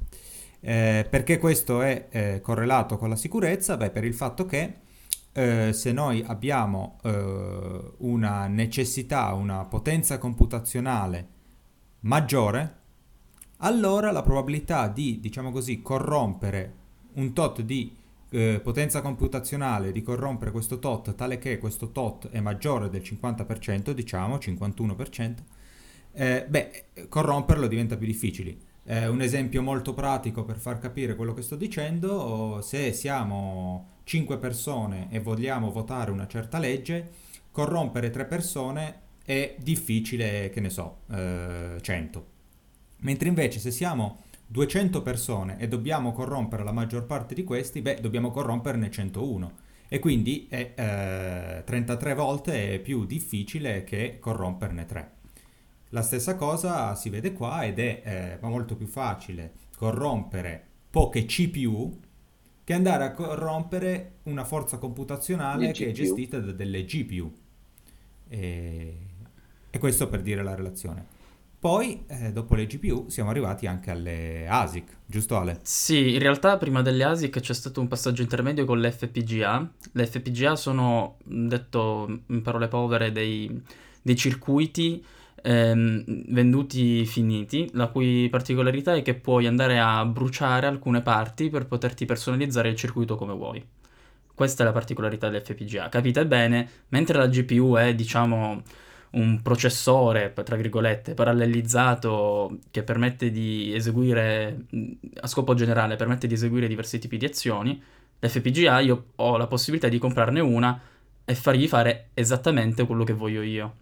Eh, 0.61 1.07
perché 1.09 1.39
questo 1.39 1.81
è 1.81 2.09
eh, 2.11 2.41
correlato 2.43 2.99
con 2.99 3.09
la 3.09 3.17
sicurezza? 3.17 3.77
Beh, 3.77 3.91
per 3.91 4.05
il 4.05 4.13
fatto 4.15 4.45
che 4.45 4.75
eh, 5.33 5.73
se 5.73 5.93
noi 5.93 6.23
abbiamo 6.27 6.99
eh, 7.03 7.93
una 7.99 8.47
necessità, 8.47 9.33
una 9.33 9.65
potenza 9.65 10.19
computazionale 10.19 11.29
maggiore, 12.01 12.79
allora 13.61 14.11
la 14.11 14.23
probabilità 14.23 14.89
di, 14.89 15.21
diciamo 15.21 15.51
così, 15.51 15.83
corrompere 15.83 16.75
un 17.15 17.33
tot 17.33 17.63
di 17.63 17.97
eh, 18.31 18.61
potenza 18.63 19.01
computazionale, 19.01 19.93
di 19.93 20.03
corrompere 20.03 20.51
questo 20.51 20.79
tot 20.79 21.15
tale 21.15 21.39
che 21.39 21.59
questo 21.59 21.91
tot 21.91 22.29
è 22.31 22.41
maggiore 22.41 22.89
del 22.89 23.03
50%, 23.03 23.91
diciamo 23.91 24.37
51%, 24.37 25.35
eh, 26.13 26.47
beh, 26.49 26.85
corromperlo 27.09 27.67
diventa 27.67 27.97
più 27.97 28.07
difficile. 28.07 28.69
Eh, 28.85 29.07
un 29.07 29.21
esempio 29.21 29.63
molto 29.63 29.95
pratico 29.95 30.45
per 30.45 30.59
far 30.59 30.79
capire 30.79 31.15
quello 31.15 31.35
che 31.35 31.43
sto 31.43 31.57
dicendo, 31.57 32.61
se 32.63 32.93
siamo 32.93 33.99
5 34.05 34.39
persone 34.39 35.09
e 35.11 35.21
vogliamo 35.21 35.71
votare 35.71 36.11
una 36.11 36.27
certa 36.27 36.59
legge, 36.59 37.11
corrompere 37.51 38.11
3 38.11 38.25
persone 38.25 39.01
è 39.25 39.55
difficile, 39.59 40.51
che 40.51 40.61
ne 40.61 40.71
so, 40.71 41.01
eh, 41.11 41.79
100. 41.81 42.39
Mentre 43.01 43.29
invece 43.29 43.59
se 43.59 43.71
siamo 43.71 44.23
200 44.47 45.03
persone 45.03 45.59
e 45.59 45.69
dobbiamo 45.69 46.13
corrompere 46.13 46.65
la 46.65 46.73
maggior 46.73 47.07
parte 47.07 47.35
di 47.35 47.45
questi, 47.45 47.81
beh, 47.81 47.99
dobbiamo 48.01 48.31
corromperne 48.31 48.91
101. 48.91 49.53
E 49.89 49.99
quindi 49.99 50.47
è, 50.49 50.73
eh, 50.75 51.65
33 51.65 52.15
volte 52.15 52.79
più 52.79 53.07
difficile 53.07 53.85
che 53.85 54.19
corromperne 54.21 54.85
3. 54.85 55.11
La 55.91 56.03
stessa 56.03 56.37
cosa 56.37 56.95
si 56.95 57.11
vede 57.11 57.33
qua 57.33 57.65
ed 57.65 57.79
è 57.81 58.39
eh, 58.41 58.47
molto 58.47 58.77
più 58.77 58.87
facile 58.87 59.53
corrompere 59.77 60.67
poche 60.91 61.25
CPU 61.25 61.99
che 62.63 62.73
andare 62.75 63.05
a 63.05 63.13
corrompere 63.13 64.19
una 64.25 64.45
forza 64.45 64.79
computazionale 64.79 65.67
Le 65.67 65.73
che 65.73 65.89
è 65.89 65.93
gestita 65.93 66.39
da 66.39 66.53
delle 66.53 66.85
GPU. 66.85 67.33
E, 68.29 68.97
e 69.71 69.79
questo 69.79 70.09
per 70.09 70.23
dire 70.23 70.43
la 70.43 70.55
relazione. 70.55 71.19
Poi, 71.61 72.05
eh, 72.07 72.33
dopo 72.33 72.55
le 72.55 72.65
GPU, 72.65 73.11
siamo 73.11 73.29
arrivati 73.29 73.67
anche 73.67 73.91
alle 73.91 74.49
ASIC, 74.49 74.97
giusto 75.05 75.37
Ale? 75.37 75.61
Sì, 75.63 76.15
in 76.15 76.19
realtà 76.19 76.57
prima 76.57 76.81
delle 76.81 77.05
ASIC 77.05 77.39
c'è 77.39 77.53
stato 77.53 77.83
un 77.83 77.87
passaggio 77.87 78.23
intermedio 78.23 78.65
con 78.65 78.81
le 78.81 78.91
FPGA. 78.91 79.71
Le 79.93 80.07
FPGA 80.07 80.57
sono, 80.57 81.19
detto 81.23 82.23
in 82.29 82.41
parole 82.41 82.67
povere, 82.69 83.13
dei, 83.13 83.63
dei 84.01 84.17
circuiti 84.17 85.05
ehm, 85.43 86.33
venduti 86.33 87.05
finiti, 87.05 87.69
la 87.75 87.89
cui 87.89 88.29
particolarità 88.31 88.95
è 88.95 89.03
che 89.03 89.13
puoi 89.13 89.47
andare 89.47 89.79
a 89.79 90.03
bruciare 90.07 90.67
alcune 90.67 91.03
parti 91.03 91.51
per 91.51 91.67
poterti 91.67 92.07
personalizzare 92.07 92.71
il 92.71 92.77
circuito 92.77 93.17
come 93.17 93.35
vuoi. 93.35 93.63
Questa 94.35 94.63
è 94.63 94.67
la 94.67 94.73
particolarità 94.73 95.29
delle 95.29 95.45
FPGA. 95.45 95.91
Capite 95.91 96.27
bene, 96.27 96.67
mentre 96.89 97.19
la 97.19 97.27
GPU 97.29 97.75
è, 97.75 97.95
diciamo, 97.95 98.63
un 99.13 99.43
processore, 99.43 100.33
tra 100.33 100.57
virgolette, 100.57 101.15
parallelizzato 101.15 102.59
che 102.71 102.83
permette 102.83 103.31
di 103.31 103.75
eseguire, 103.75 104.67
a 105.21 105.27
scopo 105.27 105.55
generale, 105.55 105.97
permette 105.97 106.27
di 106.27 106.35
eseguire 106.35 106.69
diversi 106.69 106.99
tipi 106.99 107.17
di 107.17 107.25
azioni, 107.25 107.83
l'FPGA 108.21 108.81
io 108.81 109.07
ho 109.17 109.37
la 109.37 109.47
possibilità 109.47 109.89
di 109.89 109.99
comprarne 109.99 110.41
una 110.41 110.81
e 111.25 111.35
fargli 111.35 111.67
fare 111.67 112.11
esattamente 112.15 112.87
quello 112.87 113.05
che 113.05 113.13
voglio 113.13 113.43
io. 113.43 113.75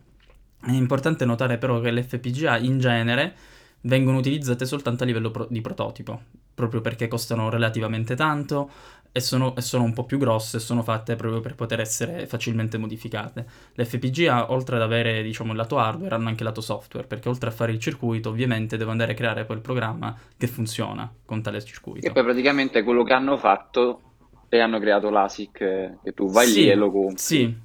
È 0.60 0.72
importante 0.72 1.24
notare 1.24 1.58
però 1.58 1.80
che 1.80 1.90
le 1.90 2.02
FPGA 2.02 2.58
in 2.58 2.78
genere 2.78 3.34
vengono 3.82 4.18
utilizzate 4.18 4.64
soltanto 4.66 5.02
a 5.02 5.06
livello 5.06 5.30
pro- 5.30 5.46
di 5.48 5.60
prototipo, 5.60 6.20
proprio 6.54 6.80
perché 6.80 7.06
costano 7.06 7.48
relativamente 7.48 8.16
tanto 8.16 8.70
e 9.12 9.20
sono, 9.20 9.54
e 9.56 9.60
sono 9.62 9.84
un 9.84 9.92
po' 9.92 10.04
più 10.04 10.18
grosse 10.18 10.58
e 10.58 10.60
sono 10.60 10.82
fatte 10.82 11.16
proprio 11.16 11.40
per 11.40 11.54
poter 11.54 11.80
essere 11.80 12.26
facilmente 12.26 12.78
modificate. 12.78 13.46
Le 13.74 13.84
FPGA, 13.84 14.52
oltre 14.52 14.76
ad 14.76 14.82
avere, 14.82 15.22
diciamo, 15.22 15.50
il 15.52 15.56
lato 15.56 15.78
hardware, 15.78 16.14
hanno 16.14 16.28
anche 16.28 16.42
il 16.42 16.48
lato 16.48 16.60
software, 16.60 17.06
perché 17.06 17.28
oltre 17.28 17.48
a 17.48 17.52
fare 17.52 17.72
il 17.72 17.78
circuito, 17.78 18.28
ovviamente 18.28 18.76
devo 18.76 18.90
andare 18.90 19.12
a 19.12 19.14
creare 19.14 19.44
poi 19.44 19.56
il 19.56 19.62
programma 19.62 20.16
che 20.36 20.46
funziona 20.46 21.10
con 21.24 21.42
tale 21.42 21.62
circuito. 21.64 22.06
E 22.06 22.12
poi 22.12 22.22
praticamente 22.22 22.82
quello 22.82 23.02
che 23.02 23.12
hanno 23.12 23.36
fatto 23.36 24.00
e 24.48 24.60
hanno 24.60 24.78
creato 24.78 25.10
l'ASIC 25.10 25.60
eh, 25.60 25.98
che 26.02 26.12
tu 26.12 26.30
vai 26.30 26.46
Sì, 26.46 26.60
lì 26.62 26.68
e 26.70 26.74
lo 26.74 26.90
compri. 26.90 27.16
Sì, 27.18 27.56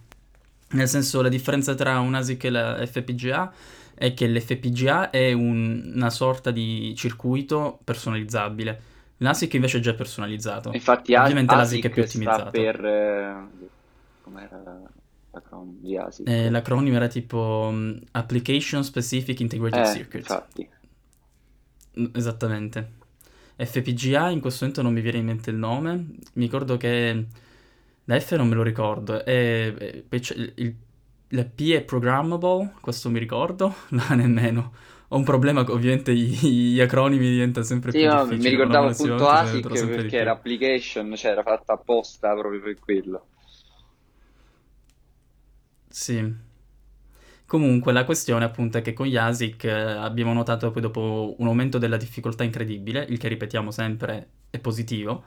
nel 0.72 0.88
senso 0.88 1.22
la 1.22 1.30
differenza 1.30 1.76
tra 1.76 2.00
un 2.00 2.16
ASIC 2.16 2.44
e 2.46 2.50
la 2.50 2.86
FPGA 2.86 3.54
è 3.96 4.14
che 4.14 4.28
l'FPGA 4.28 5.10
è 5.12 5.32
un- 5.34 5.92
una 5.96 6.10
sorta 6.10 6.52
di 6.52 6.94
circuito 6.96 7.80
personalizzabile. 7.84 8.82
L'ASIC 9.24 9.53
invece 9.53 9.77
è 9.77 9.82
già 9.82 9.94
personalizzato. 9.94 10.72
Infatti 10.74 11.15
Ovviamente 11.15 11.56
l'ASIC 11.56 11.86
è 11.86 11.89
più 11.89 12.03
ASIC 12.03 12.22
ottimizzato. 12.22 12.51
per... 12.51 12.86
eh, 12.86 13.48
com'era 14.22 14.82
l'acronimo 15.32 15.77
di 15.80 15.98
ASIC? 15.98 16.27
Eh, 16.27 16.50
l'acronimo 16.50 16.96
era 16.96 17.08
tipo 17.08 17.70
mm, 17.72 17.98
Application 18.12 18.84
Specific 18.84 19.39
Integrated 19.39 19.86
Eh, 19.86 19.86
Circuits. 19.86 20.30
infatti. 20.30 20.70
Mm, 22.00 22.06
Esattamente. 22.13 22.92
FPGA 23.56 24.30
in 24.30 24.39
questo 24.42 24.65
momento 24.65 24.82
non 24.82 24.94
mi 24.94 25.01
viene 25.01 25.20
in 25.20 25.25
mente 25.25 25.50
il 25.51 25.58
nome. 25.58 25.94
Mi 26.34 26.44
ricordo 26.46 26.75
che 26.77 27.25
la 28.06 28.20
F 28.20 28.36
non 28.36 28.48
me 28.48 28.56
lo 28.56 28.63
ricordo. 28.63 29.24
E, 29.25 29.74
e 29.80 30.03
il- 30.10 30.51
il- 30.56 30.75
la 31.30 31.46
P 31.46 31.72
è 31.72 31.82
programmable, 31.84 32.74
questo 32.82 33.10
mi 33.10 33.20
ricordo, 33.20 33.74
la 33.89 34.15
nemmeno. 34.15 34.74
Ho 35.10 35.18
un 35.18 35.24
problema 35.24 35.64
che 35.64 35.72
ovviamente 35.72 36.14
gli, 36.16 36.74
gli 36.74 36.80
acronimi 36.82 37.30
diventano 37.30 37.66
sempre 37.66 37.94
Sì, 37.94 37.98
più 37.98 38.08
no, 38.08 38.26
difficili. 38.26 38.40
mi 38.40 38.50
ricordavo 38.50 38.88
appunto 38.88 39.30
ASIC 39.30 39.88
perché 39.88 40.18
era 40.18 40.32
application, 40.32 41.16
cioè 41.16 41.32
era 41.32 41.44
fatta 41.44 41.74
apposta 41.74 42.34
proprio 42.36 42.62
per 42.62 42.78
quello. 42.80 43.30
Sì. 45.90 46.36
Comunque 47.46 47.92
la 47.94 48.06
questione 48.06 48.46
appunto 48.46 48.78
è 48.80 48.82
che 48.82 48.94
con 48.94 49.06
gli 49.06 49.16
ASIC 49.18 49.66
eh, 49.66 49.70
abbiamo 49.72 50.34
notato 50.34 50.72
poi 50.72 50.82
dopo 50.82 51.36
un 51.38 51.48
aumento 51.48 51.78
della 51.78 51.98
difficoltà 51.98 52.44
incredibile, 52.44 53.06
il 53.10 53.18
che 53.20 53.28
ripetiamo 53.28 53.70
sempre 53.70 54.30
è 54.50 54.60
positivo, 54.60 55.26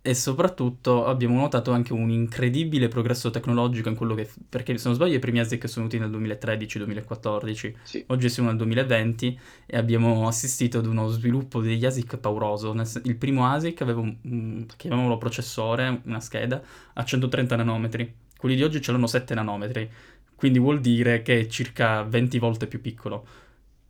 e 0.00 0.14
soprattutto 0.14 1.04
abbiamo 1.06 1.38
notato 1.38 1.72
anche 1.72 1.92
un 1.92 2.10
incredibile 2.10 2.88
progresso 2.88 3.30
tecnologico 3.30 3.88
in 3.88 3.94
quello 3.94 4.14
che... 4.14 4.28
perché 4.48 4.76
se 4.78 4.86
non 4.86 4.94
sbaglio 4.94 5.16
i 5.16 5.18
primi 5.18 5.40
ASIC 5.40 5.68
sono 5.68 5.86
venuti 5.88 5.98
nel 6.10 6.36
2013-2014, 6.38 7.74
Sì. 7.82 8.04
oggi 8.08 8.28
siamo 8.28 8.48
nel 8.48 8.58
2020 8.58 9.38
e 9.66 9.76
abbiamo 9.76 10.26
assistito 10.26 10.78
ad 10.78 10.86
uno 10.86 11.08
sviluppo 11.08 11.60
degli 11.60 11.84
ASIC 11.84 12.16
pauroso. 12.18 12.74
Il 13.04 13.16
primo 13.16 13.46
ASIC 13.46 13.80
aveva 13.82 14.00
un- 14.00 14.66
chiamiamolo 14.76 15.18
processore, 15.18 16.00
una 16.04 16.20
scheda, 16.20 16.62
a 16.94 17.04
130 17.04 17.56
nanometri, 17.56 18.14
quelli 18.36 18.54
di 18.54 18.62
oggi 18.62 18.80
ce 18.80 18.92
l'hanno 18.92 19.06
7 19.08 19.34
nanometri, 19.34 19.90
quindi 20.36 20.58
vuol 20.60 20.80
dire 20.80 21.22
che 21.22 21.40
è 21.40 21.46
circa 21.48 22.02
20 22.02 22.38
volte 22.38 22.66
più 22.66 22.80
piccolo, 22.80 23.26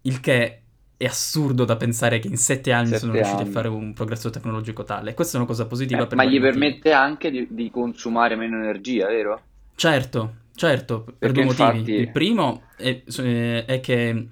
il 0.02 0.20
che 0.20 0.62
è 0.98 1.06
assurdo 1.06 1.64
da 1.64 1.76
pensare 1.76 2.18
che 2.18 2.28
in 2.28 2.36
7 2.36 2.72
anni 2.72 2.94
sono 2.94 3.12
Sette 3.12 3.22
riusciti 3.22 3.42
anni. 3.42 3.50
a 3.50 3.52
fare 3.52 3.68
un 3.68 3.94
progresso 3.94 4.30
tecnologico 4.30 4.84
tale. 4.84 5.14
Questa 5.14 5.34
è 5.36 5.38
una 5.40 5.48
cosa 5.48 5.66
positiva 5.66 6.04
Eh, 6.04 6.06
per 6.06 6.18
ma 6.18 6.24
gli 6.24 6.38
motivi. 6.38 6.40
permette 6.40 6.92
anche 6.92 7.30
di, 7.30 7.46
di 7.50 7.70
consumare 7.70 8.36
meno 8.36 8.56
energia, 8.58 9.06
vero? 9.08 9.42
Certo, 9.74 10.34
certo, 10.54 11.14
per 11.18 11.32
Perché 11.32 11.32
due 11.32 11.44
motivi. 11.44 11.78
infatti- 11.78 11.92
Il 11.92 12.10
primo 12.10 12.70
è, 12.76 13.02
eh, 13.06 13.64
è 13.64 13.80
che 13.80 14.28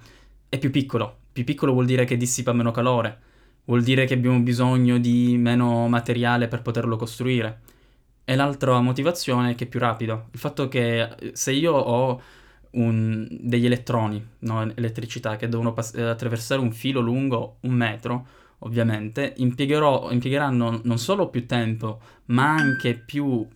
è 0.49 0.59
più 0.59 0.71
piccolo. 0.71 1.19
Più 1.33 1.45
piccolo 1.45 1.73
vuol 1.73 1.87
dire 1.87 2.05
che 2.05 2.17
dissipa 2.17 2.53
meno 2.53 2.71
calore. 2.73 3.21
vuol 3.69 3.83
dire 3.83 4.05
che 4.07 4.15
abbiamo 4.15 4.39
bisogno 4.41 4.99
di 4.99 5.37
meno 5.39 5.89
materiale 5.89 6.47
per 6.49 6.63
poterlo 6.63 6.97
costruire. 6.97 7.61
E 8.25 8.37
l'altra 8.37 8.81
motivazione 8.81 9.51
è 9.53 9.55
che 9.57 9.65
è 9.65 9.67
più 9.69 9.81
rapido. 9.81 10.29
Il 10.33 10.39
fatto 10.39 10.69
che 10.69 11.03
eh, 11.03 11.31
se 11.35 11.51
io 11.53 11.73
ho 11.75 12.21
un- 12.77 13.27
degli 13.31 13.67
elettroni, 13.67 14.25
no, 14.41 14.63
elettricità, 14.75 15.37
che 15.37 15.49
devono 15.49 15.73
pass- 15.73 15.95
eh, 15.95 16.03
attraversare 16.03 16.61
un 16.61 16.73
filo 16.73 17.01
lungo 17.01 17.59
un 17.63 17.73
metro, 17.73 18.27
ovviamente, 18.61 19.35
impiegherò, 19.37 20.11
impiegheranno 20.11 20.81
non 20.83 20.99
solo 20.99 21.29
più 21.29 21.47
tempo, 21.47 22.01
ma 22.27 22.55
anche 22.55 22.95
più... 22.95 23.47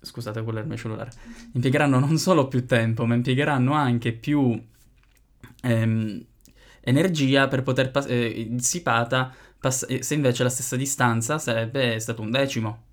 Scusate, 0.00 0.42
quello 0.42 0.58
è 0.58 0.62
il 0.62 0.68
mio 0.68 0.76
cellulare. 0.76 1.10
Impiegheranno 1.52 1.98
non 1.98 2.18
solo 2.18 2.48
più 2.48 2.66
tempo, 2.66 3.04
ma 3.04 3.14
impiegheranno 3.14 3.72
anche 3.72 4.12
più 4.12 4.60
ehm, 5.62 6.24
energia 6.82 7.48
per 7.48 7.62
poter 7.62 7.90
passare 7.90 8.46
dissipata 8.48 9.32
pass- 9.58 9.86
eh, 9.88 10.02
se 10.02 10.14
invece 10.14 10.42
la 10.42 10.48
stessa 10.48 10.76
distanza 10.76 11.38
sarebbe 11.38 11.98
stato 11.98 12.22
un 12.22 12.30
decimo 12.30 12.84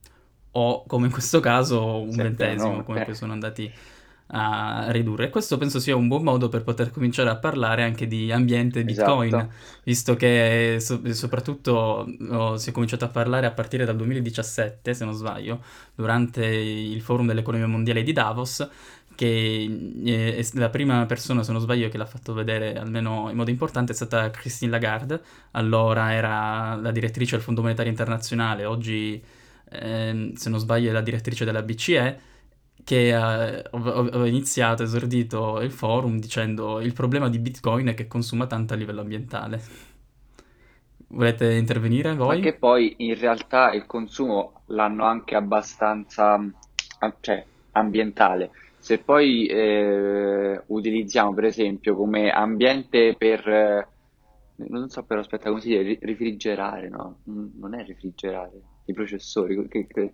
o 0.51 0.83
come 0.85 1.07
in 1.07 1.11
questo 1.11 1.39
caso 1.39 2.01
un 2.01 2.11
Sempre 2.11 2.23
ventesimo, 2.23 2.77
no, 2.77 2.83
come 2.83 3.05
eh. 3.05 3.13
sono 3.13 3.33
andati 3.33 3.71
a 4.27 4.87
ridurre. 4.89 5.25
E 5.25 5.29
questo 5.29 5.57
penso 5.57 5.79
sia 5.79 5.95
un 5.95 6.07
buon 6.07 6.23
modo 6.23 6.49
per 6.49 6.63
poter 6.63 6.91
cominciare 6.91 7.29
a 7.29 7.37
parlare 7.37 7.83
anche 7.83 8.07
di 8.07 8.31
ambiente 8.31 8.83
Bitcoin, 8.83 9.27
Esatto. 9.27 9.53
visto 9.83 10.15
che 10.15 10.77
so- 10.79 11.01
soprattutto 11.13 12.07
oh, 12.29 12.57
si 12.57 12.69
è 12.69 12.73
cominciato 12.73 13.05
a 13.05 13.09
parlare 13.09 13.45
a 13.45 13.51
partire 13.51 13.85
dal 13.85 13.95
2017, 13.95 14.93
se 14.93 15.05
non 15.05 15.13
sbaglio, 15.13 15.61
durante 15.93 16.45
il 16.45 17.01
forum 17.01 17.27
dell'economia 17.27 17.67
mondiale 17.67 18.03
di 18.03 18.13
Davos, 18.13 18.67
che 19.15 19.91
eh, 20.03 20.37
è 20.37 20.45
la 20.53 20.69
prima 20.69 21.05
persona, 21.05 21.43
se 21.43 21.51
non 21.51 21.61
sbaglio, 21.61 21.89
che 21.89 21.97
l'ha 21.97 22.05
fatto 22.05 22.33
vedere 22.33 22.75
almeno 22.77 23.29
in 23.29 23.35
modo 23.37 23.49
importante 23.49 23.93
è 23.93 23.95
stata 23.95 24.29
Christine 24.31 24.71
Lagarde, 24.71 25.21
allora 25.51 26.13
era 26.13 26.75
la 26.75 26.91
direttrice 26.91 27.35
del 27.35 27.43
Fondo 27.43 27.61
Monetario 27.61 27.91
Internazionale, 27.91 28.65
oggi 28.65 29.21
ehm, 29.69 30.33
se 30.33 30.49
non 30.49 30.59
sbaglio 30.59 30.89
è 30.89 30.93
la 30.93 31.01
direttrice 31.01 31.45
della 31.45 31.61
BCE, 31.61 32.19
che 32.83 33.13
ha, 33.13 33.43
ha- 33.43 34.09
ha 34.11 34.27
iniziato, 34.27 34.83
esordito 34.83 35.59
il 35.61 35.71
forum 35.71 36.19
dicendo 36.19 36.79
il 36.81 36.93
problema 36.93 37.29
di 37.29 37.39
Bitcoin 37.39 37.87
è 37.87 37.93
che 37.93 38.07
consuma 38.07 38.47
tanto 38.47 38.73
a 38.73 38.77
livello 38.77 39.01
ambientale. 39.01 39.61
Volete 41.07 41.53
intervenire 41.53 42.13
voi? 42.15 42.41
che 42.41 42.57
poi 42.57 42.93
in 42.97 43.17
realtà 43.17 43.71
il 43.73 43.85
consumo 43.85 44.63
l'hanno 44.67 45.05
anche 45.05 45.35
abbastanza, 45.35 46.39
cioè, 47.21 47.45
ambientale. 47.71 48.51
Se 48.77 48.99
poi 48.99 49.45
eh, 49.47 50.61
utilizziamo 50.67 51.33
per 51.33 51.45
esempio 51.45 51.95
come 51.95 52.29
ambiente 52.31 53.15
per, 53.17 53.47
eh, 53.47 53.87
non 54.67 54.89
so 54.89 55.03
però 55.03 55.21
aspetta 55.21 55.49
come 55.49 55.61
si 55.61 55.69
dice, 55.69 55.81
Ri- 55.81 55.99
refrigerare, 56.01 56.89
no? 56.89 57.21
Non 57.25 57.73
è 57.75 57.83
refrigerare, 57.85 58.61
i 58.85 58.93
processori, 58.93 59.67
che- 59.67 59.87
che- 59.87 60.13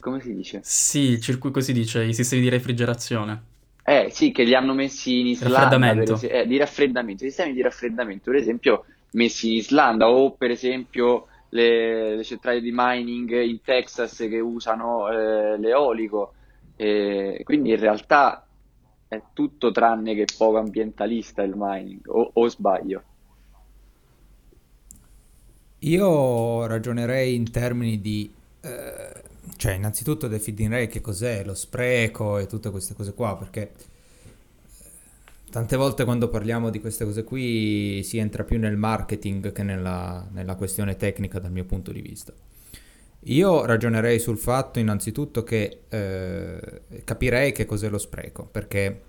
come 0.00 0.20
si 0.20 0.34
dice? 0.34 0.60
Sì, 0.62 1.00
il 1.00 1.20
circuito 1.20 1.60
si 1.60 1.72
dice, 1.72 2.04
i 2.04 2.14
sistemi 2.14 2.42
di 2.42 2.48
refrigerazione. 2.48 3.42
Eh 3.84 4.08
sì, 4.10 4.32
che 4.32 4.44
li 4.44 4.54
hanno 4.54 4.72
messi 4.72 5.20
in 5.20 5.26
Islanda, 5.26 6.02
es- 6.02 6.22
eh, 6.24 6.46
di 6.46 6.56
raffreddamento, 6.56 7.24
sistemi 7.24 7.52
di 7.52 7.60
raffreddamento, 7.60 8.30
per 8.30 8.40
esempio, 8.40 8.84
messi 9.12 9.48
in 9.48 9.54
Islanda 9.58 10.08
o 10.08 10.32
per 10.32 10.50
esempio 10.50 11.26
le, 11.50 12.16
le 12.16 12.24
centrali 12.24 12.60
di 12.60 12.72
mining 12.72 13.42
in 13.42 13.60
Texas 13.62 14.16
che 14.16 14.40
usano 14.40 15.10
eh, 15.10 15.58
l'eolico. 15.58 16.34
Eh, 16.76 17.40
quindi 17.44 17.70
in 17.70 17.78
realtà 17.78 18.46
è 19.06 19.22
tutto 19.32 19.70
tranne 19.70 20.14
che 20.14 20.26
poco 20.36 20.58
ambientalista 20.58 21.42
il 21.42 21.52
mining, 21.54 22.00
o, 22.06 22.30
o 22.32 22.48
sbaglio? 22.48 23.02
Io 25.80 26.66
ragionerei 26.66 27.34
in 27.34 27.50
termini 27.50 28.00
di, 28.00 28.32
eh, 28.62 29.22
cioè 29.56 29.72
innanzitutto 29.72 30.28
definirei 30.28 30.88
che 30.88 31.00
cos'è 31.00 31.44
lo 31.44 31.54
spreco 31.54 32.38
e 32.38 32.46
tutte 32.46 32.70
queste 32.70 32.94
cose 32.94 33.14
qua, 33.14 33.36
perché 33.36 33.72
eh, 33.72 34.90
tante 35.50 35.76
volte 35.76 36.04
quando 36.04 36.28
parliamo 36.28 36.70
di 36.70 36.80
queste 36.80 37.04
cose 37.04 37.24
qui 37.24 38.02
si 38.04 38.18
entra 38.18 38.44
più 38.44 38.58
nel 38.58 38.76
marketing 38.76 39.52
che 39.52 39.62
nella, 39.62 40.26
nella 40.32 40.54
questione 40.54 40.96
tecnica 40.96 41.38
dal 41.38 41.52
mio 41.52 41.64
punto 41.64 41.92
di 41.92 42.00
vista. 42.00 42.32
Io 43.26 43.64
ragionerei 43.64 44.18
sul 44.18 44.36
fatto 44.36 44.78
innanzitutto 44.78 45.42
che 45.44 45.84
eh, 45.88 46.82
capirei 47.04 47.52
che 47.52 47.64
cos'è 47.64 47.88
lo 47.88 47.96
spreco, 47.96 48.46
perché 48.50 49.00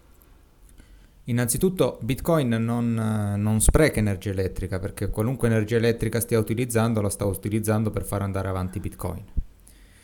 innanzitutto 1.26 1.98
Bitcoin 2.02 2.50
non, 2.50 2.94
non 2.94 3.60
spreca 3.60 4.00
energia 4.00 4.30
elettrica, 4.30 4.80
perché 4.80 5.10
qualunque 5.10 5.50
energia 5.50 5.76
elettrica 5.76 6.22
stia 6.22 6.40
utilizzando 6.40 7.02
la 7.02 7.10
sta 7.10 7.26
utilizzando 7.26 7.90
per 7.90 8.06
far 8.06 8.22
andare 8.22 8.48
avanti 8.48 8.80
Bitcoin. 8.80 9.24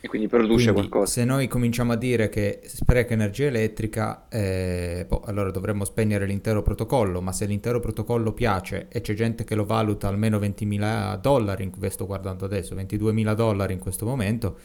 E 0.04 0.08
quindi 0.08 0.26
produce 0.26 0.72
Quindi, 0.72 0.88
qualcosa. 0.88 1.12
se 1.12 1.24
noi 1.24 1.46
cominciamo 1.46 1.92
a 1.92 1.96
dire 1.96 2.28
che 2.28 2.60
spreca 2.64 3.12
energia 3.12 3.46
elettrica, 3.46 4.26
eh, 4.28 5.06
boh, 5.08 5.20
allora 5.20 5.52
dovremmo 5.52 5.84
spegnere 5.84 6.26
l'intero 6.26 6.60
protocollo, 6.60 7.20
ma 7.20 7.30
se 7.30 7.46
l'intero 7.46 7.78
protocollo 7.78 8.32
piace 8.32 8.88
e 8.88 9.00
c'è 9.00 9.14
gente 9.14 9.44
che 9.44 9.54
lo 9.54 9.64
valuta 9.64 10.08
almeno 10.08 10.40
20.000 10.40 11.20
dollari, 11.20 11.62
in, 11.62 11.90
sto 11.90 12.06
guardando 12.06 12.44
adesso, 12.44 12.74
22.000 12.74 13.34
dollari 13.34 13.74
in 13.74 13.78
questo 13.78 14.04
momento, 14.04 14.58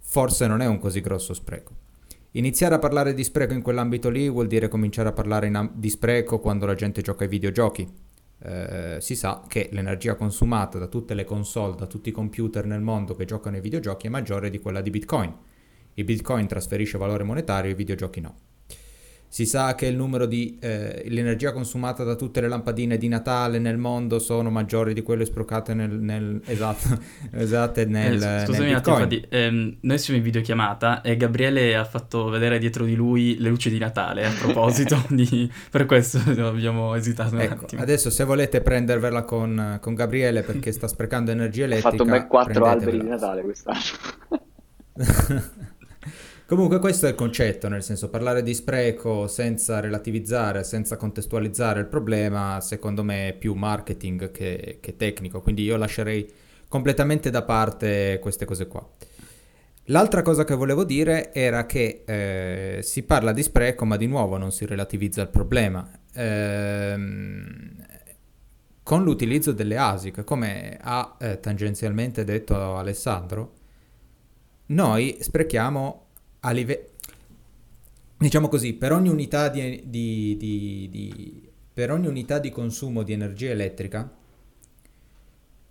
forse 0.00 0.46
non 0.46 0.60
è 0.60 0.66
un 0.66 0.78
così 0.78 1.00
grosso 1.00 1.32
spreco. 1.32 1.72
Iniziare 2.32 2.74
a 2.74 2.78
parlare 2.78 3.14
di 3.14 3.24
spreco 3.24 3.54
in 3.54 3.62
quell'ambito 3.62 4.10
lì 4.10 4.28
vuol 4.28 4.48
dire 4.48 4.68
cominciare 4.68 5.08
a 5.08 5.12
parlare 5.12 5.48
am- 5.48 5.70
di 5.72 5.88
spreco 5.88 6.40
quando 6.40 6.66
la 6.66 6.74
gente 6.74 7.00
gioca 7.00 7.24
ai 7.24 7.30
videogiochi. 7.30 7.88
Eh, 8.46 8.98
si 9.00 9.16
sa 9.16 9.42
che 9.48 9.70
l'energia 9.72 10.16
consumata 10.16 10.78
da 10.78 10.86
tutte 10.86 11.14
le 11.14 11.24
console, 11.24 11.76
da 11.76 11.86
tutti 11.86 12.10
i 12.10 12.12
computer 12.12 12.66
nel 12.66 12.82
mondo 12.82 13.14
che 13.14 13.24
giocano 13.24 13.56
ai 13.56 13.62
videogiochi 13.62 14.06
è 14.06 14.10
maggiore 14.10 14.50
di 14.50 14.58
quella 14.60 14.82
di 14.82 14.90
Bitcoin. 14.90 15.34
Il 15.94 16.04
Bitcoin 16.04 16.46
trasferisce 16.46 16.98
valore 16.98 17.24
monetario, 17.24 17.70
i 17.70 17.74
videogiochi 17.74 18.20
no. 18.20 18.34
Si 19.34 19.46
sa 19.46 19.74
che 19.74 19.86
il 19.86 19.96
numero 19.96 20.26
di 20.26 20.58
eh, 20.60 21.06
l'energia 21.08 21.50
consumata 21.50 22.04
da 22.04 22.14
tutte 22.14 22.40
le 22.40 22.46
lampadine 22.46 22.96
di 22.96 23.08
Natale 23.08 23.58
nel 23.58 23.78
mondo 23.78 24.20
sono 24.20 24.48
maggiori 24.48 24.94
di 24.94 25.02
quelle 25.02 25.24
sprocate 25.24 25.74
nel, 25.74 25.90
nel 25.90 26.40
esatto, 26.44 26.96
esatte 27.34 27.84
nel, 27.84 28.22
Eh, 28.22 28.26
nel 28.26 28.46
scusami 28.46 28.68
un 28.68 28.74
attimo, 28.76 28.94
infatti, 28.94 29.26
ehm, 29.28 29.78
noi 29.80 29.98
siamo 29.98 30.18
in 30.20 30.24
videochiamata 30.24 31.00
e 31.00 31.16
Gabriele 31.16 31.74
ha 31.74 31.84
fatto 31.84 32.28
vedere 32.28 32.60
dietro 32.60 32.84
di 32.84 32.94
lui 32.94 33.36
le 33.40 33.48
luci 33.48 33.70
di 33.70 33.78
Natale 33.78 34.24
a 34.24 34.30
proposito 34.38 35.02
di... 35.10 35.50
per 35.68 35.86
questo 35.86 36.18
abbiamo 36.46 36.94
esitato 36.94 37.34
un 37.34 37.40
Ecco, 37.40 37.64
attimo. 37.64 37.82
adesso 37.82 38.10
se 38.10 38.22
volete 38.22 38.60
prendervela 38.60 39.24
con, 39.24 39.78
con 39.80 39.94
Gabriele 39.94 40.42
perché 40.42 40.70
sta 40.70 40.86
sprecando 40.86 41.32
energia 41.32 41.64
Ha 41.64 41.66
elettrica, 41.66 41.90
fatto 41.90 42.04
ben 42.04 42.28
quattro 42.28 42.66
alberi 42.66 43.00
di. 43.00 43.08
Natale 43.08 43.42
quest'anno. 43.42 43.80
Comunque 46.46 46.78
questo 46.78 47.06
è 47.06 47.10
il 47.10 47.14
concetto, 47.14 47.68
nel 47.68 47.82
senso 47.82 48.10
parlare 48.10 48.42
di 48.42 48.52
spreco 48.52 49.26
senza 49.28 49.80
relativizzare, 49.80 50.62
senza 50.62 50.98
contestualizzare 50.98 51.80
il 51.80 51.86
problema, 51.86 52.60
secondo 52.60 53.02
me 53.02 53.28
è 53.28 53.32
più 53.32 53.54
marketing 53.54 54.30
che, 54.30 54.76
che 54.78 54.96
tecnico, 54.96 55.40
quindi 55.40 55.62
io 55.62 55.78
lascerei 55.78 56.30
completamente 56.68 57.30
da 57.30 57.42
parte 57.44 58.18
queste 58.20 58.44
cose 58.44 58.66
qua. 58.66 58.86
L'altra 59.88 60.20
cosa 60.20 60.44
che 60.44 60.54
volevo 60.54 60.84
dire 60.84 61.32
era 61.32 61.64
che 61.64 62.02
eh, 62.04 62.82
si 62.82 63.04
parla 63.04 63.32
di 63.32 63.42
spreco, 63.42 63.86
ma 63.86 63.96
di 63.96 64.06
nuovo 64.06 64.36
non 64.36 64.52
si 64.52 64.66
relativizza 64.66 65.22
il 65.22 65.28
problema. 65.28 65.90
Ehm, 66.12 67.86
con 68.82 69.02
l'utilizzo 69.02 69.52
delle 69.52 69.78
ASIC, 69.78 70.24
come 70.24 70.78
ha 70.78 71.16
eh, 71.18 71.40
tangenzialmente 71.40 72.22
detto 72.24 72.76
Alessandro, 72.76 73.52
noi 74.66 75.16
sprechiamo 75.20 76.03
a 76.44 76.50
livello... 76.50 76.92
Diciamo 78.16 78.48
così, 78.48 78.74
per 78.74 78.92
ogni 78.92 79.08
unità 79.08 79.48
di, 79.48 79.82
di- 79.86 80.36
di- 80.38 80.88
di- 80.90 81.48
per 81.72 81.90
ogni 81.90 82.06
unità 82.06 82.38
di 82.38 82.50
consumo 82.50 83.02
di 83.02 83.12
energia 83.12 83.50
elettrica, 83.50 84.10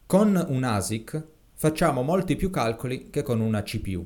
con 0.05 0.45
un 0.49 0.63
ASIC 0.63 1.25
facciamo 1.53 2.03
molti 2.03 2.35
più 2.35 2.49
calcoli 2.49 3.09
che 3.09 3.23
con 3.23 3.39
una 3.39 3.63
CPU. 3.63 4.05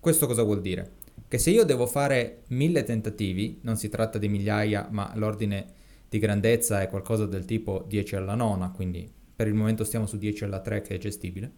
Questo 0.00 0.26
cosa 0.26 0.42
vuol 0.42 0.62
dire? 0.62 0.92
Che 1.28 1.38
se 1.38 1.50
io 1.50 1.64
devo 1.64 1.86
fare 1.86 2.42
mille 2.48 2.82
tentativi, 2.82 3.58
non 3.62 3.76
si 3.76 3.88
tratta 3.88 4.18
di 4.18 4.28
migliaia, 4.28 4.88
ma 4.90 5.12
l'ordine 5.14 5.74
di 6.08 6.18
grandezza 6.18 6.80
è 6.80 6.88
qualcosa 6.88 7.26
del 7.26 7.44
tipo 7.44 7.84
10 7.86 8.16
alla 8.16 8.34
nona, 8.34 8.70
quindi 8.70 9.08
per 9.36 9.46
il 9.46 9.54
momento 9.54 9.84
stiamo 9.84 10.06
su 10.06 10.16
10 10.16 10.44
alla 10.44 10.60
3 10.60 10.80
che 10.80 10.94
è 10.94 10.98
gestibile. 10.98 11.52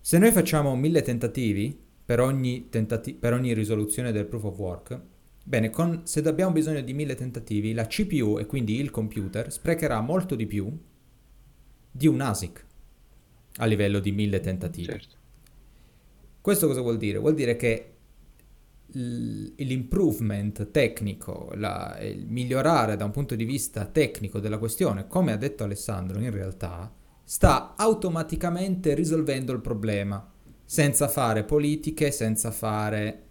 Se 0.00 0.16
noi 0.16 0.30
facciamo 0.30 0.74
mille 0.76 1.02
tentativi 1.02 1.86
per 2.08 2.20
ogni, 2.20 2.70
tentati- 2.70 3.12
per 3.12 3.34
ogni 3.34 3.52
risoluzione 3.52 4.12
del 4.12 4.24
proof 4.24 4.44
of 4.44 4.56
work, 4.56 4.98
bene, 5.44 5.68
con- 5.68 6.06
se 6.06 6.20
abbiamo 6.20 6.52
bisogno 6.52 6.80
di 6.80 6.94
mille 6.94 7.14
tentativi, 7.14 7.74
la 7.74 7.86
CPU 7.86 8.38
e 8.38 8.46
quindi 8.46 8.80
il 8.80 8.88
computer 8.90 9.52
sprecherà 9.52 10.00
molto 10.00 10.34
di 10.34 10.46
più 10.46 10.74
di 11.90 12.06
un 12.06 12.18
ASIC 12.22 12.64
a 13.58 13.66
livello 13.66 13.98
di 13.98 14.12
mille 14.12 14.40
tentativi. 14.40 14.86
Certo. 14.86 15.16
Questo 16.40 16.66
cosa 16.66 16.80
vuol 16.80 16.96
dire? 16.96 17.18
Vuol 17.18 17.34
dire 17.34 17.56
che 17.56 17.92
l'improvement 18.92 20.70
tecnico, 20.70 21.52
la- 21.56 21.98
il 22.00 22.24
migliorare 22.26 22.96
da 22.96 23.04
un 23.04 23.10
punto 23.10 23.34
di 23.34 23.44
vista 23.44 23.84
tecnico 23.84 24.40
della 24.40 24.56
questione, 24.56 25.06
come 25.08 25.32
ha 25.32 25.36
detto 25.36 25.62
Alessandro, 25.62 26.20
in 26.20 26.30
realtà 26.30 26.90
sta 27.22 27.74
automaticamente 27.76 28.94
risolvendo 28.94 29.52
il 29.52 29.60
problema, 29.60 30.26
senza 30.70 31.08
fare 31.08 31.44
politiche, 31.44 32.10
senza 32.10 32.50
fare, 32.50 33.22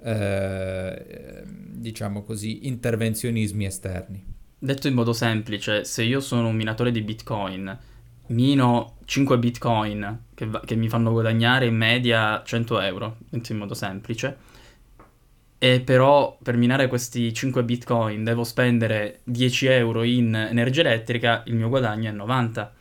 eh, 0.00 1.42
diciamo 1.44 2.22
così, 2.22 2.68
intervenzionismi 2.68 3.64
esterni. 3.64 4.24
Detto 4.56 4.86
in 4.86 4.94
modo 4.94 5.12
semplice, 5.12 5.84
se 5.84 6.04
io 6.04 6.20
sono 6.20 6.46
un 6.46 6.54
minatore 6.54 6.92
di 6.92 7.02
Bitcoin, 7.02 7.76
mino 8.28 8.98
5 9.06 9.38
Bitcoin 9.38 10.26
che, 10.34 10.46
va- 10.46 10.60
che 10.64 10.76
mi 10.76 10.88
fanno 10.88 11.10
guadagnare 11.10 11.66
in 11.66 11.74
media 11.74 12.40
100 12.44 12.80
euro, 12.82 13.16
detto 13.28 13.50
in 13.50 13.58
modo 13.58 13.74
semplice, 13.74 14.36
e 15.58 15.80
però 15.80 16.38
per 16.40 16.56
minare 16.56 16.86
questi 16.86 17.34
5 17.34 17.64
Bitcoin 17.64 18.22
devo 18.22 18.44
spendere 18.44 19.18
10 19.24 19.66
euro 19.66 20.04
in 20.04 20.32
energia 20.32 20.82
elettrica, 20.82 21.42
il 21.46 21.56
mio 21.56 21.68
guadagno 21.68 22.10
è 22.10 22.12
90. 22.12 22.72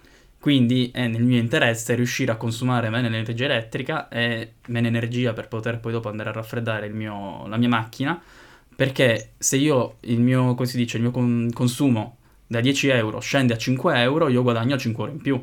Quindi 0.44 0.92
è 0.94 1.08
nel 1.08 1.24
mio 1.24 1.40
interesse 1.40 1.96
riuscire 1.96 2.32
a 2.34 2.36
consumare 2.36 2.90
meno 2.90 3.08
energia 3.08 3.46
elettrica 3.46 4.10
e 4.10 4.56
meno 4.68 4.88
energia 4.88 5.32
per 5.32 5.48
poter 5.48 5.80
poi 5.80 5.94
dopo 5.94 6.10
andare 6.10 6.30
a 6.30 6.34
raffreddare 6.34 6.86
il 6.86 6.94
mio- 6.94 7.48
la 7.48 7.56
mia 7.56 7.70
macchina 7.70 8.22
perché 8.76 9.30
se 9.38 9.56
io 9.56 9.96
il 10.02 10.20
mio, 10.20 10.54
come 10.56 10.68
si 10.68 10.76
dice, 10.76 10.98
il 10.98 11.04
mio 11.04 11.12
con- 11.12 11.50
consumo 11.54 12.18
da 12.46 12.60
10 12.60 12.90
euro 12.90 13.20
scende 13.22 13.54
a 13.54 13.58
5 13.58 14.02
euro, 14.02 14.28
io 14.28 14.42
guadagno 14.44 14.78
5 14.78 15.04
euro 15.06 15.16
in 15.16 15.22
più. 15.22 15.42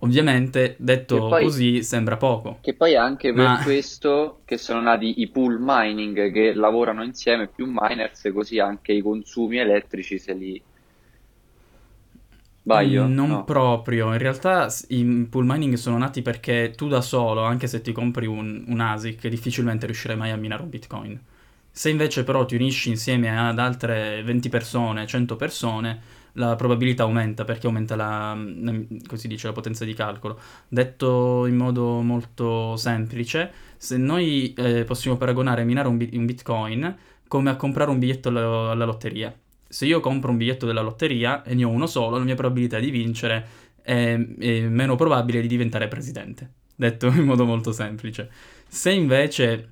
Ovviamente, 0.00 0.74
detto 0.78 1.28
poi- 1.28 1.44
così, 1.44 1.82
sembra 1.82 2.16
poco. 2.16 2.58
Che 2.60 2.74
poi 2.74 2.92
è 2.92 2.96
anche 2.96 3.32
per 3.32 3.44
Ma- 3.44 3.62
questo 3.62 4.40
che 4.44 4.58
sono 4.58 4.80
nati 4.80 5.20
i 5.20 5.28
pool 5.28 5.58
mining 5.60 6.32
che 6.32 6.52
lavorano 6.52 7.04
insieme 7.04 7.46
più 7.48 7.66
miners, 7.68 8.28
così 8.32 8.58
anche 8.58 8.92
i 8.92 9.00
consumi 9.00 9.58
elettrici 9.58 10.18
se 10.18 10.34
li... 10.34 10.62
Sbaglio? 12.66 13.06
Mm, 13.06 13.14
Non 13.14 13.28
No. 13.28 13.44
proprio, 13.44 14.12
in 14.12 14.18
realtà 14.18 14.68
i 14.88 15.26
pool 15.30 15.44
mining 15.46 15.74
sono 15.74 15.98
nati 15.98 16.20
perché 16.22 16.72
tu 16.76 16.88
da 16.88 17.00
solo, 17.00 17.42
anche 17.44 17.68
se 17.68 17.80
ti 17.80 17.92
compri 17.92 18.26
un, 18.26 18.64
un 18.66 18.80
ASIC, 18.80 19.28
difficilmente 19.28 19.86
riuscirai 19.86 20.16
mai 20.16 20.30
a 20.32 20.36
minare 20.36 20.62
un 20.62 20.68
Bitcoin. 20.68 21.20
Se 21.70 21.90
invece 21.90 22.24
però 22.24 22.44
ti 22.44 22.54
unisci 22.56 22.88
insieme 22.88 23.36
ad 23.38 23.58
altre 23.60 24.22
20 24.24 24.48
persone, 24.48 25.06
100 25.06 25.36
persone, 25.36 26.00
la 26.32 26.56
probabilità 26.56 27.04
aumenta 27.04 27.44
perché 27.44 27.66
aumenta 27.66 27.94
la, 27.96 28.36
si 29.14 29.28
dice, 29.28 29.46
la 29.46 29.52
potenza 29.52 29.84
di 29.84 29.94
calcolo. 29.94 30.38
Detto 30.68 31.46
in 31.46 31.56
modo 31.56 32.00
molto 32.00 32.76
semplice, 32.76 33.52
se 33.76 33.96
noi 33.96 34.52
eh, 34.54 34.84
possiamo 34.84 35.16
paragonare 35.16 35.64
minare 35.64 35.88
un, 35.88 35.96
bi- 35.98 36.10
un 36.14 36.26
Bitcoin 36.26 36.96
come 37.28 37.50
a 37.50 37.56
comprare 37.56 37.90
un 37.90 37.98
biglietto 37.98 38.28
alla, 38.28 38.70
alla 38.72 38.84
lotteria. 38.84 39.32
Se 39.68 39.86
io 39.86 40.00
compro 40.00 40.30
un 40.30 40.36
biglietto 40.36 40.66
della 40.66 40.80
lotteria 40.80 41.42
e 41.42 41.54
ne 41.54 41.64
ho 41.64 41.68
uno 41.68 41.86
solo, 41.86 42.18
la 42.18 42.24
mia 42.24 42.34
probabilità 42.34 42.78
di 42.78 42.90
vincere 42.90 43.46
è, 43.82 44.18
è 44.38 44.60
meno 44.62 44.96
probabile 44.96 45.40
di 45.40 45.48
diventare 45.48 45.88
presidente. 45.88 46.50
Detto 46.74 47.06
in 47.08 47.24
modo 47.24 47.44
molto 47.44 47.72
semplice. 47.72 48.30
Se 48.68 48.90
invece 48.90 49.70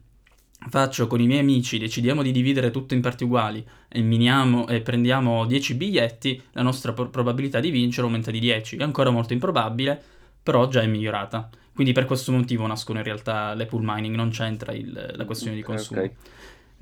faccio 0.70 1.06
con 1.06 1.20
i 1.20 1.26
miei 1.26 1.40
amici, 1.40 1.78
decidiamo 1.78 2.22
di 2.22 2.32
dividere 2.32 2.70
tutto 2.70 2.94
in 2.94 3.00
parti 3.00 3.24
uguali 3.24 3.64
e 3.88 4.00
miniamo 4.00 4.66
e 4.68 4.80
prendiamo 4.80 5.44
10 5.44 5.74
biglietti, 5.74 6.40
la 6.52 6.62
nostra 6.62 6.92
pro- 6.92 7.10
probabilità 7.10 7.60
di 7.60 7.70
vincere 7.70 8.06
aumenta 8.06 8.30
di 8.30 8.38
10. 8.38 8.76
È 8.76 8.82
ancora 8.82 9.10
molto 9.10 9.32
improbabile, 9.32 10.00
però 10.42 10.68
già 10.68 10.80
è 10.80 10.86
migliorata. 10.86 11.50
Quindi 11.74 11.92
per 11.92 12.04
questo 12.04 12.30
motivo 12.32 12.66
nascono 12.66 12.98
in 12.98 13.04
realtà 13.04 13.52
le 13.54 13.66
pool 13.66 13.82
mining, 13.84 14.14
non 14.14 14.30
c'entra 14.30 14.72
il- 14.72 15.12
la 15.14 15.24
questione 15.24 15.56
di 15.56 15.62
consumo. 15.62 16.00
ok. 16.00 16.10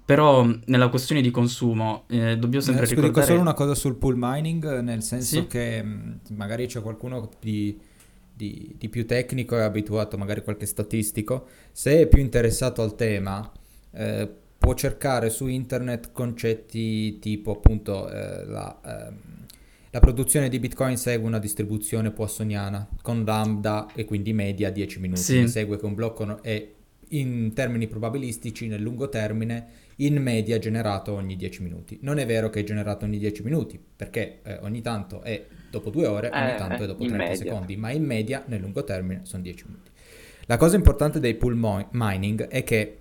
Però 0.05 0.45
nella 0.67 0.89
questione 0.89 1.21
di 1.23 1.31
consumo 1.31 2.05
eh, 2.09 2.37
dobbiamo 2.37 2.65
sempre 2.65 2.83
Eh, 2.83 2.87
scusi, 2.87 2.95
dico 2.97 3.07
ricordare... 3.07 3.27
solo 3.27 3.41
una 3.41 3.55
cosa 3.55 3.75
sul 3.75 3.97
pool 3.97 4.17
mining, 4.19 4.81
nel 4.81 5.03
senso 5.03 5.43
Sì? 5.43 5.47
che 5.47 5.83
mh, 5.83 6.21
magari 6.31 6.67
c'è 6.67 6.83
qualcuno 6.83 7.29
di, 7.41 7.79
di- 8.35 8.75
di 8.77 8.89
più 8.89 9.07
tecnico 9.07 9.57
e 9.57 9.63
abituato, 9.63 10.19
magari 10.19 10.43
qualche 10.43 10.67
statistico. 10.67 11.47
Se 11.71 12.01
è 12.01 12.07
più 12.09 12.21
interessato 12.21 12.83
al 12.83 12.95
tema, 12.97 13.49
eh, 13.93 14.29
può 14.59 14.75
cercare 14.75 15.31
su 15.31 15.47
internet 15.47 16.11
concetti 16.13 17.19
tipo 17.19 17.53
appunto 17.53 18.09
eh, 18.11 18.45
la, 18.45 18.81
ehm, 18.85 19.17
la 19.91 20.01
produzione 20.01 20.49
di 20.49 20.59
Bitcoin 20.59 20.97
segue 20.97 21.27
una 21.27 21.39
distribuzione 21.39 22.11
poissoniana 22.11 22.89
con 23.03 23.25
lambda 23.25 23.87
e 23.95 24.05
quindi 24.05 24.33
media 24.33 24.71
10 24.71 25.01
minuti. 25.01 25.21
Sì. 25.21 25.49
Segue 25.49 25.79
che 25.79 25.85
un 25.87 25.95
blocco 25.95 26.25
no- 26.25 26.41
è 26.41 26.67
in 27.13 27.53
termini 27.55 27.87
probabilistici 27.89 28.67
nel 28.69 28.81
lungo 28.81 29.09
termine 29.09 29.81
in 29.97 30.21
media 30.23 30.59
generato 30.59 31.13
ogni 31.13 31.37
10 31.37 31.63
minuti. 31.63 31.99
Non 32.03 32.19
è 32.19 32.27
vero 32.27 32.51
che 32.51 32.61
è 32.61 32.65
generato 32.65 33.05
ogni 33.05 33.19
10 33.19 33.43
minuti, 33.43 33.79
perché 33.97 34.41
eh, 34.43 34.59
ogni 34.63 34.81
tanto 34.81 35.23
è 35.23 35.45
dopo 35.71 35.91
due 35.91 36.07
ore, 36.07 36.31
ogni 36.33 36.53
Eh, 36.53 36.57
tanto 36.57 36.85
è 36.85 36.87
dopo 36.87 37.03
in 37.03 37.11
30 37.11 37.29
media. 37.29 37.45
secondi, 37.45 37.77
ma 37.77 37.91
in 37.91 38.05
media 38.05 38.43
nel 38.47 38.61
lungo 38.61 38.85
termine 38.85 39.21
sono 39.25 39.43
10 39.43 39.65
minuti. 39.67 39.91
La 40.47 40.57
cosa 40.57 40.77
importante 40.77 41.21
dei 41.21 41.35
pool 41.35 41.55
mo- 41.57 41.89
mining 41.93 42.49
è 42.49 42.65
che 42.65 42.97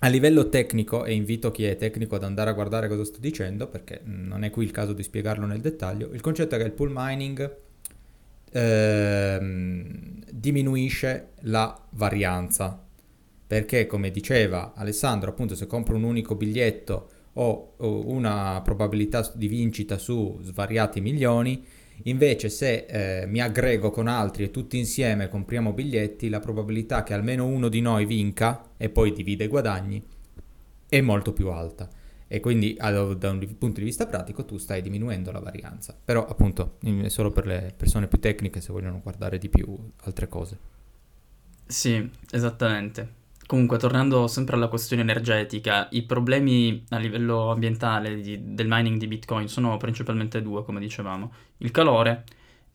a 0.00 0.08
livello 0.08 0.48
tecnico, 0.48 1.04
e 1.04 1.12
invito 1.14 1.52
chi 1.52 1.64
è 1.64 1.76
tecnico 1.76 2.16
ad 2.16 2.24
andare 2.24 2.50
a 2.50 2.54
guardare 2.54 2.88
cosa 2.88 3.04
sto 3.04 3.20
dicendo, 3.20 3.68
perché 3.68 4.00
non 4.04 4.42
è 4.42 4.50
qui 4.50 4.64
il 4.64 4.72
caso 4.72 4.92
di 4.94 5.02
spiegarlo 5.02 5.46
nel 5.46 5.60
dettaglio, 5.60 6.10
il 6.12 6.20
concetto 6.20 6.56
è 6.56 6.58
che 6.58 6.64
il 6.64 6.72
pool 6.72 6.90
mining 6.92 7.56
ehm, 8.50 10.24
diminuisce 10.30 11.28
la 11.42 11.78
varianza 11.90 12.84
perché 13.52 13.86
come 13.86 14.10
diceva 14.10 14.72
Alessandro, 14.74 15.28
appunto 15.28 15.54
se 15.54 15.66
compro 15.66 15.94
un 15.94 16.04
unico 16.04 16.36
biglietto 16.36 17.10
ho, 17.34 17.74
una 17.76 18.62
probabilità 18.64 19.30
di 19.34 19.46
vincita 19.46 19.98
su 19.98 20.38
svariati 20.40 21.02
milioni, 21.02 21.62
invece 22.04 22.48
se 22.48 22.86
eh, 22.88 23.26
mi 23.26 23.42
aggrego 23.42 23.90
con 23.90 24.06
altri 24.06 24.44
e 24.44 24.50
tutti 24.50 24.78
insieme 24.78 25.28
compriamo 25.28 25.74
biglietti, 25.74 26.30
la 26.30 26.40
probabilità 26.40 27.02
che 27.02 27.12
almeno 27.12 27.44
uno 27.44 27.68
di 27.68 27.82
noi 27.82 28.06
vinca 28.06 28.70
e 28.78 28.88
poi 28.88 29.12
divide 29.12 29.44
i 29.44 29.48
guadagni 29.48 30.02
è 30.88 31.02
molto 31.02 31.34
più 31.34 31.48
alta. 31.48 31.90
E 32.26 32.40
quindi 32.40 32.74
da 32.74 33.02
un 33.02 33.56
punto 33.58 33.80
di 33.80 33.84
vista 33.84 34.06
pratico 34.06 34.46
tu 34.46 34.56
stai 34.56 34.80
diminuendo 34.80 35.30
la 35.30 35.40
varianza. 35.40 35.94
Però 36.02 36.26
appunto 36.26 36.78
è 36.80 37.08
solo 37.08 37.30
per 37.30 37.44
le 37.44 37.74
persone 37.76 38.06
più 38.06 38.18
tecniche 38.18 38.62
se 38.62 38.72
vogliono 38.72 39.00
guardare 39.02 39.36
di 39.36 39.50
più 39.50 39.76
altre 40.04 40.26
cose. 40.26 40.58
Sì, 41.66 42.10
esattamente. 42.30 43.20
Comunque, 43.52 43.76
tornando 43.76 44.28
sempre 44.28 44.56
alla 44.56 44.68
questione 44.68 45.02
energetica, 45.02 45.86
i 45.90 46.04
problemi 46.04 46.86
a 46.88 46.96
livello 46.96 47.50
ambientale 47.50 48.18
di- 48.18 48.54
del 48.54 48.66
mining 48.66 48.96
di 48.98 49.06
Bitcoin 49.06 49.46
sono 49.46 49.76
principalmente 49.76 50.40
due, 50.40 50.64
come 50.64 50.80
dicevamo, 50.80 51.30
il 51.58 51.70
calore 51.70 52.24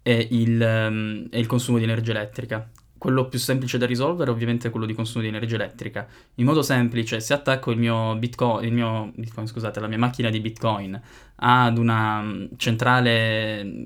e 0.04 0.28
il, 0.30 0.62
ehm, 0.62 1.30
e 1.32 1.40
il 1.40 1.48
consumo 1.48 1.80
di 1.80 1.84
energia 1.84 2.12
elettrica. 2.12 2.70
Quello 2.98 3.28
più 3.28 3.40
semplice 3.40 3.78
da 3.78 3.86
risolvere 3.86 4.32
ovviamente 4.32 4.68
è 4.68 4.72
quello 4.72 4.86
di 4.86 4.94
consumo 4.94 5.22
di 5.22 5.30
energia 5.30 5.56
elettrica. 5.56 6.08
In 6.36 6.46
modo 6.46 6.62
semplice, 6.62 7.20
se 7.20 7.34
attacco 7.34 7.72
il 7.72 7.78
mio 7.78 8.16
Bitcoin, 8.16 8.66
il 8.66 8.74
mio, 8.74 9.12
Bitcoin, 9.16 9.48
scusate, 9.48 9.80
la 9.80 9.88
mia 9.88 9.98
macchina 9.98 10.30
di 10.30 10.40
Bitcoin 10.40 11.00
ad 11.40 11.78
una 11.78 12.22
mm, 12.22 12.46
centrale 12.58 13.64
mm, 13.64 13.86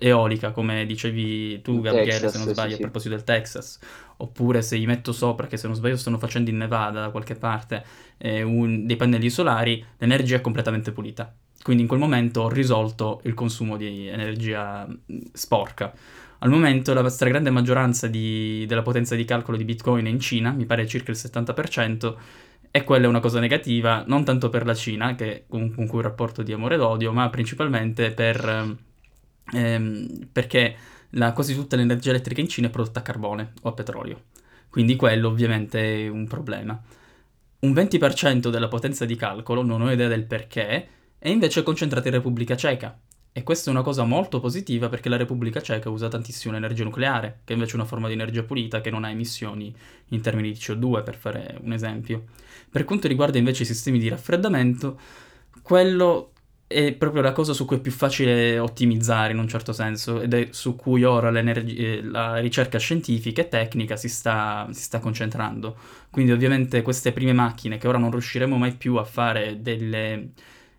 eolica, 0.00 0.50
come 0.52 0.86
dicevi 0.86 1.60
tu, 1.62 1.80
Gabriele, 1.80 2.10
Texas, 2.10 2.32
se 2.32 2.38
non 2.38 2.46
sì, 2.46 2.52
sbaglio, 2.52 2.72
a 2.72 2.76
sì. 2.76 2.82
proposito 2.82 3.14
del 3.14 3.24
Texas, 3.24 3.78
oppure 4.18 4.62
se 4.62 4.78
gli 4.78 4.86
metto 4.86 5.12
sopra, 5.12 5.46
che 5.46 5.56
se 5.56 5.66
non 5.66 5.76
sbaglio 5.76 5.96
stanno 5.96 6.18
facendo 6.18 6.50
in 6.50 6.56
Nevada 6.56 7.00
da 7.00 7.10
qualche 7.10 7.34
parte, 7.34 7.84
eh, 8.18 8.42
un- 8.42 8.86
dei 8.86 8.96
pannelli 8.96 9.30
solari, 9.30 9.84
l'energia 9.98 10.36
è 10.36 10.40
completamente 10.40 10.92
pulita. 10.92 11.34
Quindi 11.62 11.82
in 11.82 11.88
quel 11.88 12.00
momento 12.00 12.42
ho 12.42 12.48
risolto 12.48 13.20
il 13.24 13.34
consumo 13.34 13.76
di 13.76 14.06
energia 14.06 14.86
mh, 14.86 15.18
sporca. 15.32 15.92
Al 16.40 16.50
momento 16.50 16.92
la 16.94 17.08
stragrande 17.08 17.50
maggioranza 17.50 18.06
di- 18.08 18.64
della 18.66 18.82
potenza 18.82 19.14
di 19.14 19.24
calcolo 19.24 19.56
di 19.56 19.64
Bitcoin 19.64 20.06
è 20.06 20.08
in 20.08 20.20
Cina, 20.20 20.50
mi 20.52 20.66
pare 20.66 20.86
circa 20.86 21.10
il 21.10 21.16
70%, 21.16 22.16
e 22.70 22.84
quella 22.84 23.06
è 23.06 23.08
una 23.08 23.20
cosa 23.20 23.40
negativa, 23.40 24.04
non 24.06 24.24
tanto 24.24 24.50
per 24.50 24.66
la 24.66 24.74
Cina, 24.74 25.14
che 25.14 25.44
con, 25.48 25.74
con 25.74 25.86
cui 25.86 26.02
rapporto 26.02 26.42
di 26.42 26.52
amore 26.52 26.74
ed 26.74 26.82
odio, 26.82 27.12
ma 27.12 27.28
principalmente 27.30 28.10
per, 28.12 28.46
ehm, 28.46 28.76
ehm, 29.54 30.28
perché 30.32 30.76
la- 31.10 31.32
quasi 31.32 31.54
tutta 31.54 31.76
l'energia 31.76 32.10
elettrica 32.10 32.40
in 32.40 32.48
Cina 32.48 32.66
è 32.68 32.70
prodotta 32.70 33.00
a 33.00 33.02
carbone 33.02 33.52
o 33.62 33.68
a 33.70 33.72
petrolio. 33.72 34.24
Quindi 34.68 34.96
quello 34.96 35.28
ovviamente 35.28 36.04
è 36.04 36.08
un 36.08 36.26
problema. 36.26 36.78
Un 37.60 37.72
20% 37.72 38.50
della 38.50 38.68
potenza 38.68 39.04
di 39.06 39.16
calcolo, 39.16 39.62
non 39.62 39.80
ho 39.80 39.90
idea 39.90 40.08
del 40.08 40.24
perché, 40.24 40.88
è 41.18 41.28
invece 41.28 41.62
concentrata 41.62 42.08
in 42.08 42.14
Repubblica 42.14 42.56
Ceca. 42.56 42.96
E 43.36 43.42
questa 43.42 43.68
è 43.68 43.74
una 43.74 43.82
cosa 43.82 44.02
molto 44.04 44.40
positiva 44.40 44.88
perché 44.88 45.10
la 45.10 45.18
Repubblica 45.18 45.60
Ceca 45.60 45.90
usa 45.90 46.08
tantissimo 46.08 46.54
l'energia 46.54 46.84
nucleare, 46.84 47.40
che 47.44 47.52
è 47.52 47.56
invece 47.56 47.76
una 47.76 47.84
forma 47.84 48.06
di 48.06 48.14
energia 48.14 48.42
pulita 48.42 48.80
che 48.80 48.88
non 48.88 49.04
ha 49.04 49.10
emissioni 49.10 49.76
in 50.08 50.22
termini 50.22 50.52
di 50.52 50.58
CO2, 50.58 51.02
per 51.02 51.16
fare 51.16 51.58
un 51.60 51.74
esempio. 51.74 52.24
Per 52.70 52.84
quanto 52.84 53.08
riguarda 53.08 53.36
invece 53.36 53.64
i 53.64 53.66
sistemi 53.66 53.98
di 53.98 54.08
raffreddamento, 54.08 54.98
quello 55.60 56.32
è 56.66 56.94
proprio 56.94 57.20
la 57.20 57.32
cosa 57.32 57.52
su 57.52 57.66
cui 57.66 57.76
è 57.76 57.80
più 57.80 57.92
facile 57.92 58.58
ottimizzare 58.58 59.34
in 59.34 59.38
un 59.38 59.48
certo 59.48 59.74
senso 59.74 60.22
ed 60.22 60.32
è 60.32 60.48
su 60.52 60.74
cui 60.74 61.04
ora 61.04 61.28
eh, 61.28 62.02
la 62.04 62.38
ricerca 62.38 62.78
scientifica 62.78 63.42
e 63.42 63.48
tecnica 63.48 63.96
si 63.96 64.08
sta, 64.08 64.66
si 64.70 64.82
sta 64.82 64.98
concentrando. 64.98 65.76
Quindi 66.08 66.32
ovviamente 66.32 66.80
queste 66.80 67.12
prime 67.12 67.34
macchine 67.34 67.76
che 67.76 67.86
ora 67.86 67.98
non 67.98 68.10
riusciremo 68.12 68.56
mai 68.56 68.72
più 68.72 68.94
a 68.96 69.04
fare 69.04 69.60
delle, 69.60 70.30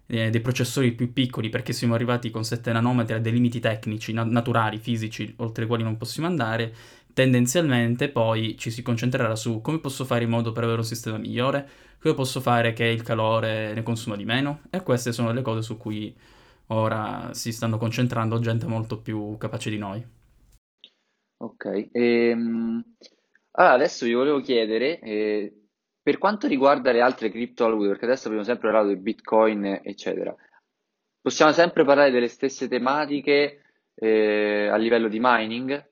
eh, 0.08 0.30
dei 0.30 0.42
processori 0.42 0.94
più 0.94 1.14
piccoli 1.14 1.50
perché 1.50 1.74
siamo 1.74 1.94
arrivati 1.94 2.30
con 2.32 2.44
7 2.44 2.72
nanometri 2.72 3.14
a 3.14 3.20
dei 3.20 3.32
limiti 3.32 3.60
tecnici, 3.60 4.14
na- 4.14 4.24
naturali, 4.24 4.80
fisici, 4.80 5.34
oltre 5.38 5.66
i 5.66 5.68
quali 5.68 5.84
non 5.84 5.98
possiamo 5.98 6.28
andare, 6.28 6.74
tendenzialmente 7.14 8.10
poi 8.10 8.58
ci 8.58 8.72
si 8.72 8.82
concentrerà 8.82 9.36
su 9.36 9.62
come 9.62 9.80
posso 9.80 10.06
fare 10.06 10.24
in 10.24 10.30
modo 10.30 10.52
per 10.52 10.64
avere 10.64 10.80
un 10.80 10.86
sistema 10.86 11.18
migliore, 11.18 11.68
come 12.00 12.14
posso 12.14 12.42
fare 12.42 12.74
che 12.74 12.86
il 12.86 13.04
calore 13.04 13.74
ne 13.74 13.84
consuma 13.84 14.16
di 14.16 14.26
meno 14.26 14.62
e 14.70 14.82
queste 14.84 15.12
sono 15.12 15.32
le 15.32 15.42
cose 15.42 15.62
su 15.62 15.78
cui 15.78 16.16
ora 16.68 17.30
si 17.34 17.52
stanno 17.52 17.78
concentrando 17.78 18.40
gente 18.40 18.66
molto 18.68 19.00
più 19.02 19.38
capace 19.38 19.70
di 19.70 19.78
noi. 19.78 20.06
Ok, 21.40 21.90
ehm, 21.92 22.84
allora 23.52 23.74
adesso 23.74 24.06
vi 24.06 24.14
volevo 24.14 24.42
chiedere, 24.42 25.00
eh, 25.00 25.57
per 26.08 26.20
quanto 26.20 26.48
riguarda 26.48 26.94
le 26.94 27.02
altre 27.02 27.30
criptovalute, 27.30 27.90
perché 27.90 28.06
adesso 28.06 28.28
abbiamo 28.28 28.46
sempre 28.46 28.72
parlato 28.72 28.94
di 28.94 29.02
Bitcoin, 29.02 29.82
eccetera, 29.84 30.34
possiamo 31.20 31.52
sempre 31.52 31.84
parlare 31.84 32.12
delle 32.12 32.30
stesse 32.30 32.70
tematiche 32.70 33.62
eh, 33.94 34.70
a 34.72 34.78
livello 34.78 35.10
di 35.10 35.20
mining? 35.22 35.90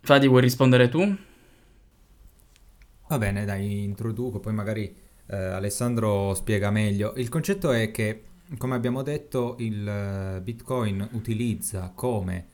Fadi, 0.00 0.28
vuoi 0.28 0.40
rispondere 0.40 0.88
tu? 0.88 1.14
Va 3.08 3.18
bene, 3.18 3.44
dai, 3.44 3.84
introduco, 3.84 4.40
poi 4.40 4.54
magari 4.54 4.96
eh, 5.26 5.36
Alessandro 5.36 6.32
spiega 6.32 6.70
meglio. 6.70 7.12
Il 7.16 7.28
concetto 7.28 7.70
è 7.70 7.90
che, 7.90 8.24
come 8.56 8.76
abbiamo 8.76 9.02
detto, 9.02 9.56
il 9.58 9.86
eh, 9.86 10.40
Bitcoin 10.40 11.06
utilizza 11.12 11.92
come 11.94 12.46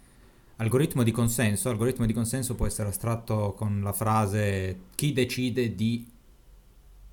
algoritmo 0.56 1.02
di 1.02 1.10
consenso, 1.10 1.68
algoritmo 1.68 2.06
di 2.06 2.12
consenso 2.12 2.54
può 2.54 2.66
essere 2.66 2.88
astratto 2.88 3.52
con 3.56 3.80
la 3.82 3.92
frase 3.92 4.80
chi 4.94 5.12
decide 5.12 5.74
di 5.74 6.06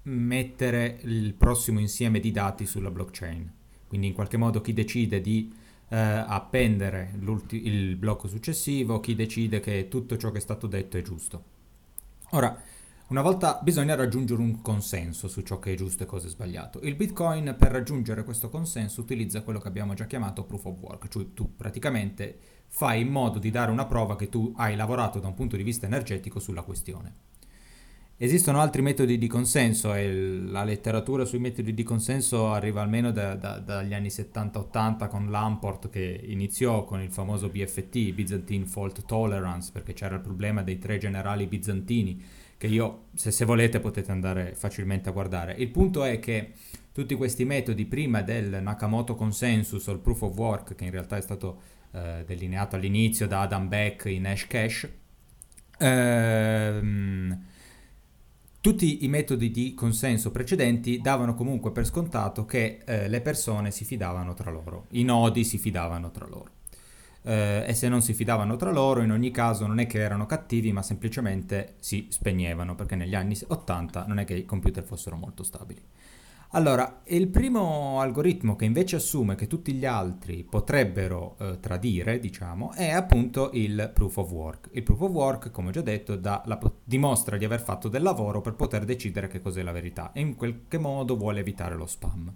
mettere 0.03 0.99
il 1.03 1.33
prossimo 1.33 1.79
insieme 1.79 2.19
di 2.19 2.31
dati 2.31 2.65
sulla 2.65 2.91
blockchain. 2.91 3.51
Quindi 3.87 4.07
in 4.07 4.13
qualche 4.13 4.37
modo 4.37 4.61
chi 4.61 4.73
decide 4.73 5.21
di 5.21 5.53
eh, 5.89 5.97
appendere 5.97 7.13
il 7.49 7.95
blocco 7.95 8.27
successivo, 8.27 8.99
chi 8.99 9.15
decide 9.15 9.59
che 9.59 9.87
tutto 9.87 10.17
ciò 10.17 10.31
che 10.31 10.37
è 10.37 10.41
stato 10.41 10.67
detto 10.67 10.97
è 10.97 11.01
giusto. 11.01 11.43
Ora, 12.31 12.59
una 13.13 13.21
volta 13.21 13.59
bisogna 13.61 13.93
raggiungere 13.93 14.41
un 14.41 14.59
consenso 14.63 15.27
su 15.27 15.41
ciò 15.41 15.59
che 15.59 15.73
è 15.73 15.75
giusto 15.75 16.01
e 16.01 16.07
cosa 16.07 16.25
è 16.25 16.29
sbagliato. 16.31 16.79
Il 16.81 16.95
Bitcoin 16.95 17.55
per 17.55 17.69
raggiungere 17.69 18.23
questo 18.23 18.49
consenso 18.49 19.01
utilizza 19.01 19.43
quello 19.43 19.59
che 19.59 19.67
abbiamo 19.67 19.93
già 19.93 20.07
chiamato 20.07 20.45
proof 20.45 20.65
of 20.65 20.79
work, 20.79 21.09
cioè 21.09 21.27
tu 21.31 21.55
praticamente 21.55 22.35
fai 22.69 23.01
in 23.01 23.09
modo 23.09 23.37
di 23.37 23.51
dare 23.51 23.69
una 23.69 23.85
prova 23.85 24.15
che 24.15 24.29
tu 24.29 24.51
hai 24.57 24.75
lavorato 24.75 25.19
da 25.19 25.27
un 25.27 25.35
punto 25.35 25.55
di 25.55 25.61
vista 25.61 25.85
energetico 25.85 26.39
sulla 26.39 26.63
questione. 26.63 27.13
Esistono 28.17 28.59
altri 28.61 28.81
metodi 28.81 29.19
di 29.19 29.27
consenso 29.27 29.93
e 29.93 30.11
la 30.11 30.63
letteratura 30.63 31.23
sui 31.23 31.39
metodi 31.39 31.75
di 31.75 31.83
consenso 31.83 32.51
arriva 32.51 32.81
almeno 32.81 33.11
da, 33.11 33.35
da, 33.35 33.59
dagli 33.59 33.93
anni 33.93 34.07
70-80 34.07 35.07
con 35.07 35.29
Lamport 35.29 35.89
che 35.89 36.19
iniziò 36.29 36.83
con 36.83 36.99
il 36.99 37.11
famoso 37.11 37.49
BFT, 37.49 38.11
Byzantine 38.13 38.65
Fault 38.65 39.05
Tolerance, 39.05 39.69
perché 39.71 39.93
c'era 39.93 40.15
il 40.15 40.21
problema 40.21 40.63
dei 40.63 40.79
tre 40.79 40.97
generali 40.97 41.45
bizantini 41.45 42.41
che 42.63 42.69
io, 42.69 43.07
se, 43.13 43.31
se, 43.31 43.43
volete, 43.43 43.81
potete 43.81 44.13
andare 44.13 44.53
facilmente 44.55 45.09
a 45.09 45.11
guardare. 45.11 45.53
Il 45.57 45.67
punto 45.67 46.05
è 46.05 46.17
che 46.19 46.53
tutti 46.93 47.13
questi 47.13 47.43
metodi, 47.43 47.85
prima 47.85 48.21
del 48.21 48.61
Nakamoto 48.61 49.15
Consensus 49.15 49.85
o 49.87 49.91
il 49.91 49.99
Proof 49.99 50.21
of 50.21 50.37
Work, 50.37 50.75
che 50.75 50.85
in 50.85 50.91
realtà 50.91 51.17
è 51.17 51.21
stato 51.21 51.59
eh, 51.91 52.23
delineato 52.25 52.77
all'inizio 52.77 53.27
da 53.27 53.41
Adam 53.41 53.67
Beck 53.67 54.05
in 54.05 54.25
Hashcash, 54.25 54.89
ehm, 55.77 57.43
tutti 58.61 59.03
i 59.03 59.09
metodi 59.09 59.51
di 59.51 59.73
consenso 59.73 60.31
precedenti 60.31 60.99
davano 61.01 61.35
comunque 61.35 61.73
per 61.73 61.85
scontato 61.85 62.45
che 62.45 62.79
eh, 62.85 63.09
le 63.09 63.19
persone 63.19 63.71
si 63.71 63.83
fidavano 63.83 64.33
tra 64.33 64.51
loro, 64.51 64.85
i 64.91 65.03
nodi 65.03 65.43
si 65.43 65.57
fidavano 65.57 66.11
tra 66.11 66.27
loro 66.27 66.61
eh, 67.23 67.63
e 67.65 67.73
se 67.73 67.89
non 67.89 68.01
si 68.01 68.13
fidavano 68.13 68.55
tra 68.55 68.71
loro 68.71 69.01
in 69.01 69.11
ogni 69.11 69.31
caso 69.31 69.65
non 69.65 69.79
è 69.79 69.87
che 69.87 69.99
erano 69.99 70.25
cattivi 70.25 70.71
ma 70.71 70.81
semplicemente 70.81 71.75
si 71.79 72.07
spegnevano 72.09 72.75
perché 72.75 72.95
negli 72.95 73.15
anni 73.15 73.37
80 73.45 74.05
non 74.07 74.19
è 74.19 74.25
che 74.25 74.35
i 74.35 74.45
computer 74.45 74.83
fossero 74.83 75.15
molto 75.15 75.43
stabili. 75.43 75.81
Allora, 76.55 77.01
il 77.05 77.29
primo 77.29 77.99
algoritmo 77.99 78.55
che 78.55 78.65
invece 78.65 78.97
assume 78.97 79.33
che 79.33 79.47
tutti 79.47 79.73
gli 79.73 79.85
altri 79.85 80.43
potrebbero 80.43 81.35
eh, 81.39 81.59
tradire, 81.59 82.19
diciamo, 82.19 82.73
è 82.73 82.91
appunto 82.91 83.49
il 83.53 83.89
proof 83.91 84.17
of 84.17 84.29
work. 84.29 84.69
Il 84.73 84.83
proof 84.83 85.01
of 85.01 85.09
work, 85.09 85.49
come 85.49 85.69
ho 85.69 85.71
già 85.71 85.81
detto, 85.81 86.19
la, 86.21 86.59
dimostra 86.83 87.37
di 87.37 87.45
aver 87.45 87.59
fatto 87.59 87.87
del 87.87 88.03
lavoro 88.03 88.41
per 88.41 88.53
poter 88.53 88.85
decidere 88.85 89.27
che 89.27 89.41
cos'è 89.41 89.63
la 89.63 89.71
verità 89.71 90.11
e 90.11 90.21
in 90.21 90.35
qualche 90.35 90.77
modo 90.77 91.17
vuole 91.17 91.39
evitare 91.39 91.73
lo 91.73 91.87
spam. 91.87 92.31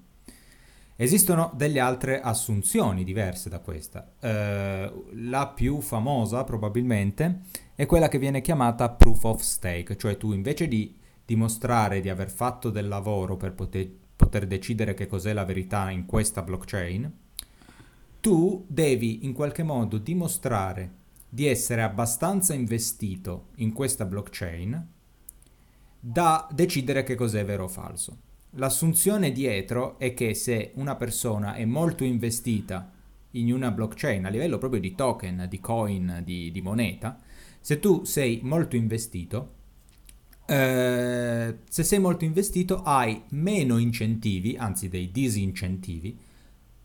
Esistono 1.00 1.52
delle 1.54 1.80
altre 1.80 2.20
assunzioni 2.22 3.04
diverse 3.04 3.50
da 3.50 3.60
questa. 3.60 4.14
Eh, 4.20 4.92
la 5.14 5.48
più 5.48 5.80
famosa 5.80 6.44
probabilmente 6.44 7.42
è 7.76 7.86
quella 7.86 8.08
che 8.08 8.18
viene 8.18 8.42
chiamata 8.42 8.90
proof 8.90 9.24
of 9.26 9.42
stake, 9.42 9.96
cioè 9.96 10.18
tu 10.18 10.32
invece 10.34 10.68
di 10.68 10.98
dimostrare 11.24 12.02
di 12.02 12.10
aver 12.10 12.32
fatto 12.32 12.72
del 12.72 12.88
lavoro 12.88 13.38
per 13.38 13.54
poter, 13.54 13.88
poter 14.16 14.48
decidere 14.48 14.96
che 14.96 15.06
cos'è 15.06 15.34
la 15.34 15.46
verità 15.46 15.92
in 15.92 16.08
questa 16.08 16.42
blockchain, 16.42 17.14
tu 18.20 18.66
devi 18.68 19.24
in 19.24 19.34
qualche 19.34 19.62
modo 19.62 20.00
dimostrare 20.00 20.94
di 21.30 21.46
essere 21.46 21.84
abbastanza 21.84 22.56
investito 22.56 23.50
in 23.58 23.72
questa 23.72 24.06
blockchain 24.06 24.88
da 26.00 26.48
decidere 26.52 27.04
che 27.04 27.14
cos'è 27.14 27.46
vero 27.46 27.66
o 27.66 27.68
falso. 27.68 28.26
L'assunzione 28.52 29.32
dietro 29.32 30.00
è 30.00 30.14
che 30.14 30.34
se 30.34 30.72
una 30.76 30.96
persona 30.96 31.54
è 31.54 31.66
molto 31.66 32.04
investita 32.04 32.92
in 33.32 33.52
una 33.52 33.72
blockchain 33.72 34.26
a 34.26 34.30
livello 34.30 34.58
proprio 34.58 34.80
di 34.80 34.96
token, 34.96 35.48
di 35.50 35.60
coin, 35.60 36.22
di, 36.24 36.52
di 36.52 36.62
moneta, 36.62 37.20
se 37.60 37.80
tu 37.80 38.04
sei 38.04 38.40
molto 38.44 38.76
investito, 38.76 39.54
eh, 40.46 41.58
se 41.68 41.84
sei 41.84 42.00
molto 42.00 42.24
investito 42.24 42.82
hai 42.84 43.22
meno 43.32 43.78
incentivi, 43.78 44.56
anzi 44.58 44.88
dei 44.88 45.12
disincentivi, 45.12 46.18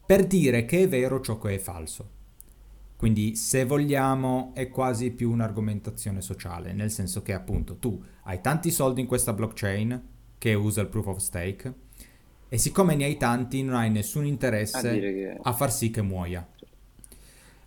per 0.04 0.26
dire 0.26 0.64
che 0.64 0.82
è 0.82 0.88
vero 0.88 1.20
ciò 1.20 1.38
che 1.38 1.54
è 1.54 1.58
falso. 1.58 2.20
Quindi 2.96 3.34
se 3.34 3.64
vogliamo 3.64 4.52
è 4.54 4.68
quasi 4.68 5.10
più 5.10 5.30
un'argomentazione 5.30 6.20
sociale, 6.20 6.72
nel 6.72 6.90
senso 6.90 7.22
che 7.22 7.32
appunto 7.32 7.76
tu 7.76 8.00
hai 8.24 8.40
tanti 8.40 8.70
soldi 8.70 9.00
in 9.00 9.06
questa 9.06 9.32
blockchain, 9.32 10.02
che 10.42 10.54
usa 10.54 10.80
il 10.80 10.88
proof 10.88 11.06
of 11.06 11.18
stake 11.18 11.72
e 12.48 12.58
siccome 12.58 12.96
ne 12.96 13.04
hai 13.04 13.16
tanti 13.16 13.62
non 13.62 13.76
hai 13.76 13.90
nessun 13.90 14.26
interesse 14.26 14.76
a, 14.76 14.92
che... 14.92 15.38
a 15.40 15.52
far 15.52 15.72
sì 15.72 15.90
che 15.90 16.02
muoia. 16.02 16.44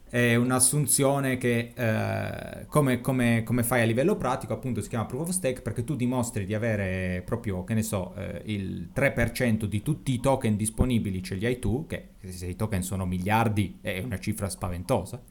È 0.09 0.35
un'assunzione 0.35 1.37
che 1.37 1.71
eh, 1.73 2.65
come, 2.67 2.99
come, 2.99 3.43
come, 3.43 3.63
fai 3.63 3.81
a 3.81 3.85
livello 3.85 4.17
pratico 4.17 4.51
appunto 4.51 4.81
si 4.81 4.89
chiama 4.89 5.05
proof 5.05 5.29
of 5.29 5.29
stake 5.29 5.61
perché 5.61 5.85
tu 5.85 5.95
dimostri 5.95 6.43
di 6.43 6.53
avere 6.53 7.21
proprio, 7.25 7.63
che 7.63 7.75
ne 7.75 7.81
so, 7.81 8.13
eh, 8.13 8.41
il 8.43 8.89
3% 8.93 9.63
di 9.63 9.81
tutti 9.81 10.11
i 10.11 10.19
token 10.19 10.57
disponibili 10.57 11.23
ce 11.23 11.35
li 11.35 11.45
hai 11.45 11.59
tu, 11.59 11.85
che 11.87 12.09
se 12.27 12.45
i 12.45 12.57
token 12.57 12.83
sono 12.83 13.05
miliardi 13.05 13.77
è 13.79 13.99
una 13.99 14.19
cifra 14.19 14.49
spaventosa. 14.49 15.23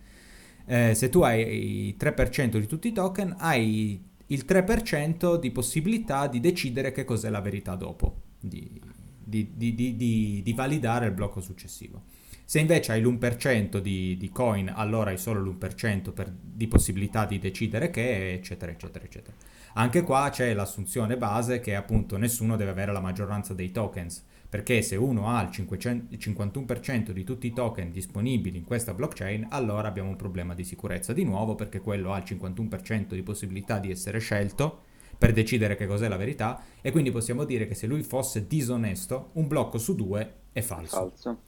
Eh, 0.64 0.94
se 0.94 1.10
tu 1.10 1.20
hai 1.20 1.88
il 1.88 1.96
3% 1.98 2.56
di 2.56 2.66
tutti 2.66 2.88
i 2.88 2.92
token 2.92 3.34
hai 3.38 4.12
il 4.26 4.44
3% 4.46 5.36
di 5.36 5.50
possibilità 5.50 6.26
di 6.26 6.40
decidere 6.40 6.92
che 6.92 7.04
cos'è 7.04 7.30
la 7.30 7.40
verità 7.40 7.74
dopo, 7.74 8.22
di, 8.40 8.80
di, 9.22 9.50
di, 9.54 10.40
di 10.42 10.52
validare 10.54 11.06
il 11.06 11.12
blocco 11.12 11.40
successivo. 11.40 12.02
Se 12.46 12.58
invece 12.58 12.92
hai 12.92 13.00
l'1% 13.00 13.78
di, 13.78 14.30
coin, 14.32 14.70
allora 14.74 15.10
hai 15.10 15.18
solo 15.18 15.40
l'1% 15.40 16.12
per, 16.12 16.30
di 16.30 16.68
possibilità 16.68 17.24
di 17.24 17.38
decidere 17.38 17.90
che, 17.90 18.32
eccetera, 18.34 18.70
eccetera, 18.70 19.04
eccetera. 19.04 19.36
Anche 19.74 20.02
qua 20.02 20.28
c'è 20.30 20.52
l'assunzione 20.52 21.16
base 21.16 21.60
che 21.60 21.74
appunto 21.74 22.16
nessuno 22.16 22.56
deve 22.56 22.70
avere 22.70 22.92
la 22.92 23.00
maggioranza 23.00 23.54
dei 23.54 23.70
tokens 23.70 24.22
perché 24.54 24.82
se 24.82 24.94
uno 24.94 25.26
ha 25.30 25.42
il 25.42 25.50
500, 25.50 26.14
51% 26.14 27.10
di 27.10 27.24
tutti 27.24 27.48
i 27.48 27.52
token 27.52 27.90
disponibili 27.90 28.58
in 28.58 28.64
questa 28.64 28.94
blockchain, 28.94 29.48
allora 29.50 29.88
abbiamo 29.88 30.10
un 30.10 30.14
problema 30.14 30.54
di 30.54 30.62
sicurezza 30.62 31.12
di 31.12 31.24
nuovo 31.24 31.56
perché 31.56 31.80
quello 31.80 32.12
ha 32.12 32.18
il 32.18 32.22
51% 32.24 33.14
di 33.14 33.22
possibilità 33.24 33.80
di 33.80 33.90
essere 33.90 34.20
scelto 34.20 34.82
per 35.18 35.32
decidere 35.32 35.74
che 35.74 35.88
cos'è 35.88 36.06
la 36.06 36.16
verità 36.16 36.62
e 36.80 36.92
quindi 36.92 37.10
possiamo 37.10 37.42
dire 37.42 37.66
che 37.66 37.74
se 37.74 37.88
lui 37.88 38.04
fosse 38.04 38.46
disonesto, 38.46 39.30
un 39.32 39.48
blocco 39.48 39.78
su 39.78 39.96
due 39.96 40.34
è 40.52 40.60
falso. 40.60 40.98
falso. 40.98 41.38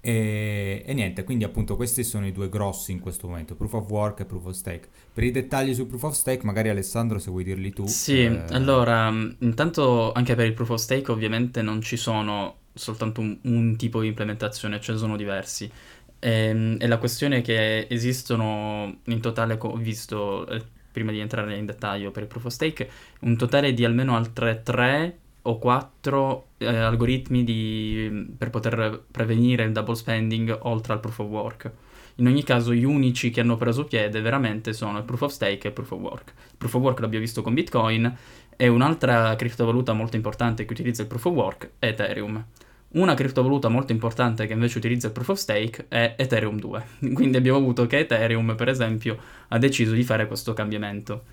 E, 0.00 0.84
e, 0.86 0.94
niente, 0.94 1.24
quindi 1.24 1.44
appunto 1.44 1.74
questi 1.74 2.04
sono 2.04 2.26
i 2.26 2.32
due 2.32 2.48
grossi 2.48 2.92
in 2.92 3.00
questo 3.00 3.26
momento, 3.26 3.56
proof 3.56 3.72
of 3.74 3.88
work 3.90 4.20
e 4.20 4.24
proof 4.24 4.46
of 4.46 4.54
stake. 4.54 4.88
Per 5.12 5.24
i 5.24 5.30
dettagli 5.30 5.74
su 5.74 5.86
proof 5.86 6.02
of 6.04 6.14
stake, 6.14 6.44
magari 6.44 6.68
Alessandro 6.68 7.18
se 7.18 7.30
vuoi 7.30 7.44
dirli 7.44 7.72
tu. 7.72 7.86
Sì, 7.86 8.24
eh... 8.24 8.44
allora, 8.50 9.08
intanto 9.08 10.12
anche 10.12 10.34
per 10.34 10.46
il 10.46 10.54
proof 10.54 10.70
of 10.70 10.80
stake 10.80 11.10
ovviamente 11.10 11.62
non 11.62 11.80
ci 11.80 11.96
sono 11.96 12.56
soltanto 12.72 13.20
un, 13.20 13.36
un 13.42 13.76
tipo 13.76 14.00
di 14.00 14.06
implementazione, 14.06 14.80
ce 14.80 14.92
ne 14.92 14.98
sono 14.98 15.16
diversi. 15.16 15.70
E, 16.18 16.30
ehm, 16.30 16.76
e, 16.80 16.86
la 16.86 16.98
questione 16.98 17.38
è 17.38 17.42
che 17.42 17.86
esistono 17.90 19.00
in 19.04 19.20
totale, 19.20 19.58
ho 19.60 19.76
visto 19.76 20.46
eh, 20.48 20.62
prima 20.92 21.10
di 21.10 21.18
entrare 21.18 21.56
in 21.56 21.66
dettaglio 21.66 22.10
per 22.10 22.22
il 22.22 22.28
proof 22.28 22.46
of 22.46 22.52
stake, 22.52 22.88
un 23.20 23.36
totale 23.36 23.72
di 23.72 23.84
almeno 23.84 24.16
altre 24.16 24.62
tre 24.62 25.18
o 25.42 25.58
quattro 25.58 26.48
eh, 26.58 26.66
algoritmi 26.66 27.44
di, 27.44 28.26
per 28.36 28.50
poter 28.50 29.04
prevenire 29.10 29.64
il 29.64 29.72
double 29.72 29.94
spending 29.94 30.58
oltre 30.62 30.92
al 30.92 31.00
proof 31.00 31.18
of 31.20 31.28
work. 31.28 31.72
In 32.16 32.26
ogni 32.26 32.42
caso, 32.42 32.74
gli 32.74 32.84
unici 32.84 33.30
che 33.30 33.40
hanno 33.40 33.56
preso 33.56 33.84
piede 33.84 34.20
veramente 34.20 34.72
sono 34.72 34.98
il 34.98 35.04
proof 35.04 35.22
of 35.22 35.32
stake 35.32 35.66
e 35.66 35.68
il 35.68 35.72
proof 35.72 35.92
of 35.92 36.00
work. 36.00 36.32
Il 36.50 36.56
proof 36.58 36.74
of 36.74 36.82
work 36.82 37.00
l'abbiamo 37.00 37.24
visto 37.24 37.42
con 37.42 37.54
Bitcoin 37.54 38.16
e 38.56 38.66
un'altra 38.66 39.36
criptovaluta 39.36 39.92
molto 39.92 40.16
importante 40.16 40.64
che 40.64 40.72
utilizza 40.72 41.02
il 41.02 41.08
proof 41.08 41.26
of 41.26 41.34
work 41.34 41.70
è 41.78 41.86
Ethereum. 41.86 42.44
Una 42.90 43.14
criptovaluta 43.14 43.68
molto 43.68 43.92
importante 43.92 44.46
che 44.46 44.54
invece 44.54 44.78
utilizza 44.78 45.08
il 45.08 45.12
proof 45.12 45.28
of 45.28 45.38
stake 45.38 45.86
è 45.88 46.14
Ethereum 46.16 46.58
2. 46.58 46.86
Quindi 47.12 47.36
abbiamo 47.36 47.58
avuto 47.58 47.86
che 47.86 47.98
Ethereum, 47.98 48.56
per 48.56 48.68
esempio, 48.68 49.16
ha 49.48 49.58
deciso 49.58 49.92
di 49.92 50.02
fare 50.02 50.26
questo 50.26 50.54
cambiamento. 50.54 51.24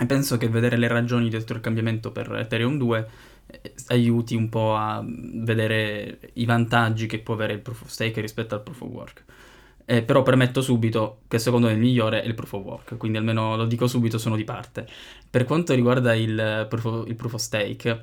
E 0.00 0.06
penso 0.06 0.36
che 0.36 0.48
vedere 0.48 0.76
le 0.76 0.88
ragioni 0.88 1.28
dietro 1.28 1.56
il 1.56 1.60
cambiamento 1.60 2.12
per 2.12 2.32
Ethereum 2.32 2.78
2 2.78 3.08
eh, 3.46 3.74
aiuti 3.88 4.34
un 4.34 4.48
po' 4.48 4.76
a 4.76 5.04
vedere 5.04 6.20
i 6.34 6.44
vantaggi 6.44 7.06
che 7.06 7.18
può 7.18 7.34
avere 7.34 7.54
il 7.54 7.60
proof 7.60 7.82
of 7.82 7.88
stake 7.88 8.20
rispetto 8.20 8.54
al 8.54 8.62
proof 8.62 8.80
of 8.82 8.88
work. 8.90 9.24
Eh, 9.84 10.02
però 10.02 10.22
premetto 10.22 10.60
subito 10.60 11.20
che 11.28 11.38
secondo 11.38 11.66
me 11.66 11.72
il 11.72 11.78
migliore 11.78 12.22
è 12.22 12.26
il 12.26 12.34
proof 12.34 12.52
of 12.52 12.62
work, 12.62 12.96
quindi 12.98 13.18
almeno 13.18 13.56
lo 13.56 13.64
dico 13.64 13.86
subito, 13.86 14.18
sono 14.18 14.36
di 14.36 14.44
parte. 14.44 14.86
Per 15.28 15.44
quanto 15.44 15.74
riguarda 15.74 16.14
il 16.14 16.66
proof 16.68 16.84
of, 16.84 17.08
il 17.08 17.14
proof 17.14 17.34
of 17.34 17.40
stake, 17.40 18.02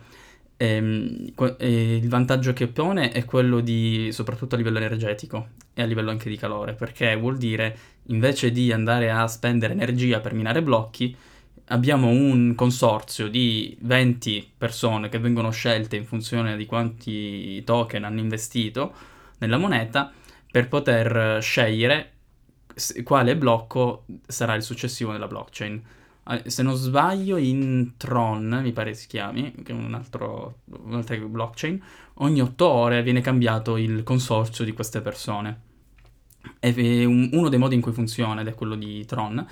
Ehm, 0.57 1.33
eh, 1.57 1.95
il 1.97 2.07
vantaggio 2.07 2.53
che 2.53 2.67
pone 2.67 3.11
è 3.11 3.25
quello 3.25 3.59
di, 3.59 4.09
soprattutto 4.11 4.55
a 4.55 4.57
livello 4.57 4.77
energetico 4.77 5.49
e 5.73 5.81
a 5.81 5.85
livello 5.85 6.11
anche 6.11 6.29
di 6.29 6.37
calore, 6.37 6.73
perché 6.73 7.15
vuol 7.17 7.37
dire 7.37 7.77
invece 8.03 8.51
di 8.51 8.71
andare 8.71 9.11
a 9.11 9.27
spendere 9.27 9.73
energia 9.73 10.21
per 10.21 10.33
minare 10.33 10.63
blocchi, 10.63 11.15
abbiamo 11.67 12.09
un 12.09 12.53
consorzio 12.55 13.27
di 13.27 13.75
20 13.81 14.53
persone 14.57 15.09
che 15.09 15.19
vengono 15.19 15.51
scelte 15.51 15.95
in 15.95 16.05
funzione 16.05 16.55
di 16.57 16.65
quanti 16.65 17.63
token 17.63 18.03
hanno 18.03 18.19
investito 18.19 18.93
nella 19.39 19.57
moneta 19.57 20.11
per 20.51 20.67
poter 20.67 21.41
scegliere 21.41 22.11
quale 23.03 23.35
blocco 23.35 24.05
sarà 24.27 24.55
il 24.55 24.63
successivo 24.63 25.11
nella 25.11 25.27
blockchain 25.27 25.83
se 26.45 26.63
non 26.63 26.75
sbaglio, 26.75 27.37
in 27.37 27.93
Tron, 27.97 28.59
mi 28.63 28.71
pare 28.71 28.95
si 28.95 29.05
chiami, 29.05 29.53
che 29.63 29.71
è 29.71 29.75
un 29.75 29.93
altro, 29.93 30.61
un'altra 30.65 31.15
blockchain, 31.17 31.81
ogni 32.15 32.41
otto 32.41 32.67
ore 32.67 33.03
viene 33.03 33.21
cambiato 33.21 33.77
il 33.77 34.01
consorzio 34.01 34.65
di 34.65 34.73
queste 34.73 35.01
persone. 35.01 35.61
E 36.59 37.05
uno 37.05 37.49
dei 37.49 37.59
modi 37.59 37.75
in 37.75 37.81
cui 37.81 37.91
funziona, 37.91 38.41
ed 38.41 38.47
è 38.47 38.55
quello 38.55 38.75
di 38.75 39.05
Tron, 39.05 39.45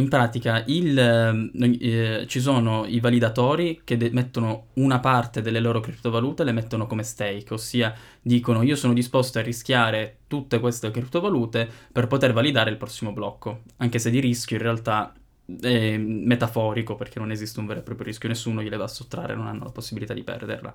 in 0.00 0.08
pratica 0.08 0.64
il, 0.66 0.98
eh, 0.98 2.24
ci 2.26 2.40
sono 2.40 2.84
i 2.86 2.98
validatori 2.98 3.82
che 3.84 3.96
de- 3.96 4.10
mettono 4.10 4.68
una 4.74 4.98
parte 4.98 5.42
delle 5.42 5.60
loro 5.60 5.80
criptovalute, 5.80 6.42
le 6.44 6.52
mettono 6.52 6.86
come 6.86 7.02
stake, 7.02 7.54
ossia 7.54 7.94
dicono 8.20 8.62
io 8.62 8.76
sono 8.76 8.92
disposto 8.92 9.38
a 9.38 9.42
rischiare 9.42 10.18
tutte 10.26 10.58
queste 10.58 10.90
criptovalute 10.90 11.68
per 11.92 12.06
poter 12.06 12.32
validare 12.32 12.70
il 12.70 12.76
prossimo 12.76 13.12
blocco, 13.12 13.62
anche 13.76 13.98
se 13.98 14.10
di 14.10 14.20
rischio 14.20 14.56
in 14.56 14.62
realtà 14.62 15.14
è 15.60 15.96
metaforico 15.96 16.94
perché 16.94 17.18
non 17.18 17.30
esiste 17.30 17.60
un 17.60 17.66
vero 17.66 17.80
e 17.80 17.82
proprio 17.82 18.06
rischio, 18.06 18.28
nessuno 18.28 18.62
gliele 18.62 18.76
va 18.76 18.84
a 18.84 18.88
sottrarre, 18.88 19.34
non 19.34 19.46
hanno 19.46 19.64
la 19.64 19.70
possibilità 19.70 20.14
di 20.14 20.22
perderla. 20.22 20.72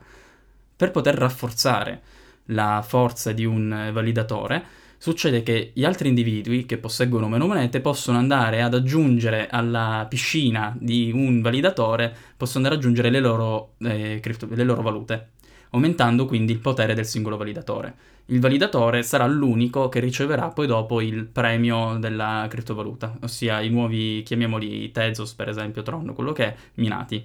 Per 0.78 0.92
poter 0.92 1.16
rafforzare 1.16 2.02
la 2.50 2.84
forza 2.86 3.32
di 3.32 3.46
un 3.46 3.90
validatore, 3.94 4.84
succede 4.98 5.44
che 5.44 5.72
gli 5.74 5.84
altri 5.86 6.10
individui 6.10 6.66
che 6.66 6.78
posseggono 6.78 7.28
meno 7.28 7.48
monete 7.48 7.82
possono 7.82 8.18
andare 8.18 8.62
ad 8.62 8.74
aggiungere 8.74 9.48
alla 9.50 10.06
piscina 10.10 10.76
di 10.80 11.12
un 11.14 11.42
validatore, 11.42 12.16
possono 12.38 12.66
andare 12.66 12.76
ad 12.76 12.82
aggiungere 12.82 13.10
le 13.10 13.20
loro, 13.20 13.74
eh, 13.80 14.20
cripto- 14.22 14.48
le 14.50 14.64
loro 14.64 14.82
valute, 14.82 15.30
aumentando 15.72 16.26
quindi 16.26 16.52
il 16.52 16.60
potere 16.60 16.94
del 16.94 17.06
singolo 17.06 17.38
validatore 17.38 18.14
il 18.30 18.40
validatore 18.40 19.04
sarà 19.04 19.28
l'unico 19.28 19.88
che 19.88 20.00
riceverà 20.00 20.50
poi 20.50 20.66
dopo 20.66 21.00
il 21.00 21.26
premio 21.26 21.98
della 22.00 22.48
criptovaluta, 22.50 23.18
ossia 23.22 23.62
i 23.62 23.70
nuovi, 23.70 24.24
chiamiamoli 24.26 24.92
Tezos 24.92 25.34
per 25.34 25.50
esempio, 25.50 25.84
Tron, 25.84 26.14
quello 26.16 26.32
che 26.32 26.46
è, 26.46 26.56
minati. 26.76 27.24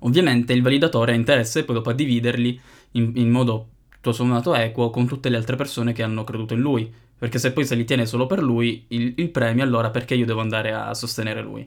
Ovviamente 0.00 0.52
il 0.52 0.62
validatore 0.62 1.12
ha 1.12 1.14
interesse 1.14 1.64
poi 1.64 1.76
dopo 1.76 1.90
a 1.90 1.94
dividerli 1.94 2.60
in, 2.92 3.12
in 3.14 3.30
modo 3.30 3.68
tutto 4.04 4.12
sommato 4.12 4.54
equo 4.54 4.90
con 4.90 5.06
tutte 5.06 5.30
le 5.30 5.36
altre 5.38 5.56
persone 5.56 5.94
che 5.94 6.02
hanno 6.02 6.24
creduto 6.24 6.52
in 6.52 6.60
lui, 6.60 6.92
perché 7.18 7.38
se 7.38 7.52
poi 7.52 7.64
se 7.64 7.74
li 7.74 7.86
tiene 7.86 8.04
solo 8.04 8.26
per 8.26 8.42
lui 8.42 8.84
il, 8.88 9.14
il 9.16 9.30
premio, 9.30 9.64
allora 9.64 9.88
perché 9.88 10.14
io 10.14 10.26
devo 10.26 10.40
andare 10.40 10.74
a 10.74 10.92
sostenere 10.92 11.40
lui? 11.40 11.66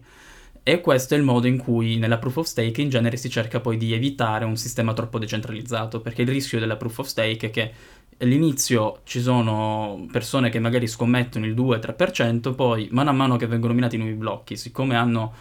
E 0.61 0.81
questo 0.81 1.15
è 1.15 1.17
il 1.17 1.23
modo 1.23 1.47
in 1.47 1.57
cui 1.57 1.97
nella 1.97 2.19
proof 2.19 2.37
of 2.37 2.45
stake 2.45 2.79
in 2.79 2.89
genere 2.89 3.17
si 3.17 3.29
cerca 3.29 3.59
poi 3.59 3.77
di 3.77 3.91
evitare 3.93 4.45
un 4.45 4.55
sistema 4.55 4.93
troppo 4.93 5.17
decentralizzato, 5.17 5.99
perché 5.99 6.21
il 6.21 6.27
rischio 6.27 6.59
della 6.59 6.75
proof 6.75 6.99
of 6.99 7.07
stake 7.07 7.47
è 7.47 7.49
che 7.49 7.71
all'inizio 8.19 8.99
ci 9.03 9.19
sono 9.19 10.05
persone 10.11 10.49
che 10.49 10.59
magari 10.59 10.85
scommettono 10.87 11.45
il 11.47 11.55
2-3%, 11.55 12.53
poi 12.53 12.87
mano 12.91 13.09
a 13.09 13.13
mano 13.13 13.37
che 13.37 13.47
vengono 13.47 13.73
minati 13.73 13.97
nuovi 13.97 14.13
blocchi, 14.13 14.55
siccome 14.55 14.95
hanno 14.95 15.33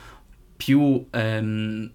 più, 0.57 1.07
ehm, 1.11 1.91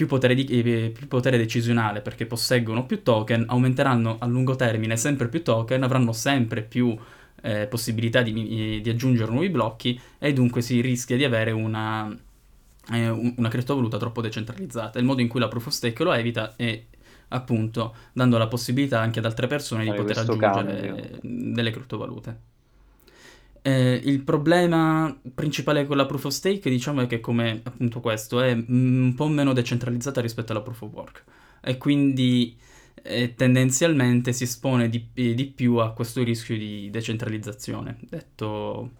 più, 0.00 0.06
potere 0.06 0.34
di, 0.34 0.46
eh, 0.46 0.90
più, 0.94 1.06
potere 1.08 1.36
decisionale 1.36 2.00
perché 2.00 2.24
posseggono 2.24 2.86
più 2.86 3.02
token, 3.02 3.44
aumenteranno 3.48 4.16
a 4.18 4.24
lungo 4.24 4.56
termine 4.56 4.96
sempre 4.96 5.28
più 5.28 5.42
token, 5.42 5.82
avranno 5.82 6.14
sempre 6.14 6.62
più 6.62 6.96
eh, 7.42 7.66
possibilità 7.66 8.22
di, 8.22 8.80
di 8.80 8.88
aggiungere 8.88 9.30
nuovi 9.30 9.50
blocchi 9.50 10.00
e 10.18 10.32
dunque 10.32 10.62
si 10.62 10.80
rischia 10.80 11.18
di 11.18 11.24
avere 11.24 11.50
una 11.50 12.16
è 12.90 13.08
una 13.08 13.48
criptovaluta 13.48 13.98
troppo 13.98 14.22
decentralizzata. 14.22 14.98
Il 14.98 15.04
modo 15.04 15.20
in 15.20 15.28
cui 15.28 15.38
la 15.38 15.48
proof 15.48 15.66
of 15.66 15.72
stake 15.74 16.02
lo 16.02 16.12
evita 16.12 16.56
è 16.56 16.82
appunto 17.28 17.94
dando 18.14 18.38
la 18.38 18.48
possibilità 18.48 19.00
anche 19.00 19.18
ad 19.18 19.26
altre 19.26 19.46
persone 19.48 19.84
di 19.84 19.92
poter 19.92 20.16
aggiungere 20.16 21.20
cambio. 21.20 21.52
delle 21.52 21.70
criptovalute. 21.70 22.38
Eh, 23.62 24.00
il 24.04 24.20
problema 24.22 25.14
principale 25.34 25.86
con 25.86 25.96
la 25.96 26.06
proof 26.06 26.24
of 26.24 26.32
stake, 26.32 26.70
diciamo, 26.70 27.02
è 27.02 27.06
che 27.06 27.20
come 27.20 27.60
appunto 27.62 28.00
questo 28.00 28.40
è 28.40 28.52
un 28.52 29.12
po' 29.14 29.28
meno 29.28 29.52
decentralizzata 29.52 30.20
rispetto 30.20 30.52
alla 30.52 30.62
proof 30.62 30.82
of 30.82 30.92
work 30.92 31.24
e 31.62 31.76
quindi 31.76 32.56
eh, 33.02 33.34
tendenzialmente 33.34 34.32
si 34.32 34.44
espone 34.44 34.88
di, 34.88 35.08
di 35.12 35.52
più 35.54 35.76
a 35.76 35.92
questo 35.92 36.22
rischio 36.22 36.56
di 36.56 36.88
decentralizzazione, 36.90 37.98
detto 38.08 38.90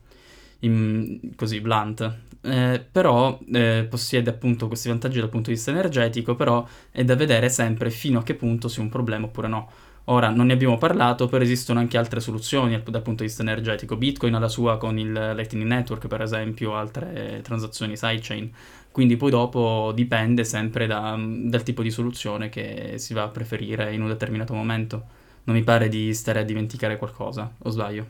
in, 0.60 1.32
così 1.36 1.60
blunt. 1.60 2.18
Eh, 2.42 2.82
però 2.90 3.38
eh, 3.52 3.86
possiede 3.88 4.30
appunto 4.30 4.66
questi 4.66 4.88
vantaggi 4.88 5.20
dal 5.20 5.28
punto 5.28 5.50
di 5.50 5.56
vista 5.56 5.70
energetico, 5.70 6.34
però 6.34 6.66
è 6.90 7.04
da 7.04 7.14
vedere 7.14 7.48
sempre 7.50 7.90
fino 7.90 8.20
a 8.20 8.22
che 8.22 8.34
punto 8.34 8.68
sia 8.68 8.82
un 8.82 8.88
problema 8.88 9.26
oppure 9.26 9.48
no. 9.48 9.70
Ora, 10.10 10.28
non 10.30 10.46
ne 10.46 10.54
abbiamo 10.54 10.76
parlato, 10.76 11.28
però 11.28 11.42
esistono 11.44 11.78
anche 11.78 11.96
altre 11.96 12.18
soluzioni 12.18 12.82
dal 12.82 13.02
punto 13.02 13.22
di 13.22 13.28
vista 13.28 13.42
energetico. 13.42 13.96
Bitcoin 13.96 14.34
ha 14.34 14.40
la 14.40 14.48
sua 14.48 14.76
con 14.76 14.98
il 14.98 15.12
Lightning 15.12 15.64
Network, 15.64 16.08
per 16.08 16.20
esempio, 16.20 16.74
altre 16.74 17.40
transazioni 17.44 17.96
sidechain. 17.96 18.50
Quindi 18.90 19.16
poi 19.16 19.30
dopo 19.30 19.92
dipende 19.94 20.42
sempre 20.42 20.88
da, 20.88 21.16
dal 21.16 21.62
tipo 21.62 21.82
di 21.82 21.92
soluzione 21.92 22.48
che 22.48 22.94
si 22.98 23.14
va 23.14 23.22
a 23.22 23.28
preferire 23.28 23.94
in 23.94 24.02
un 24.02 24.08
determinato 24.08 24.52
momento. 24.52 25.04
Non 25.44 25.54
mi 25.54 25.62
pare 25.62 25.88
di 25.88 26.12
stare 26.12 26.40
a 26.40 26.42
dimenticare 26.42 26.96
qualcosa, 26.96 27.48
o 27.58 27.70
sbaglio? 27.70 28.06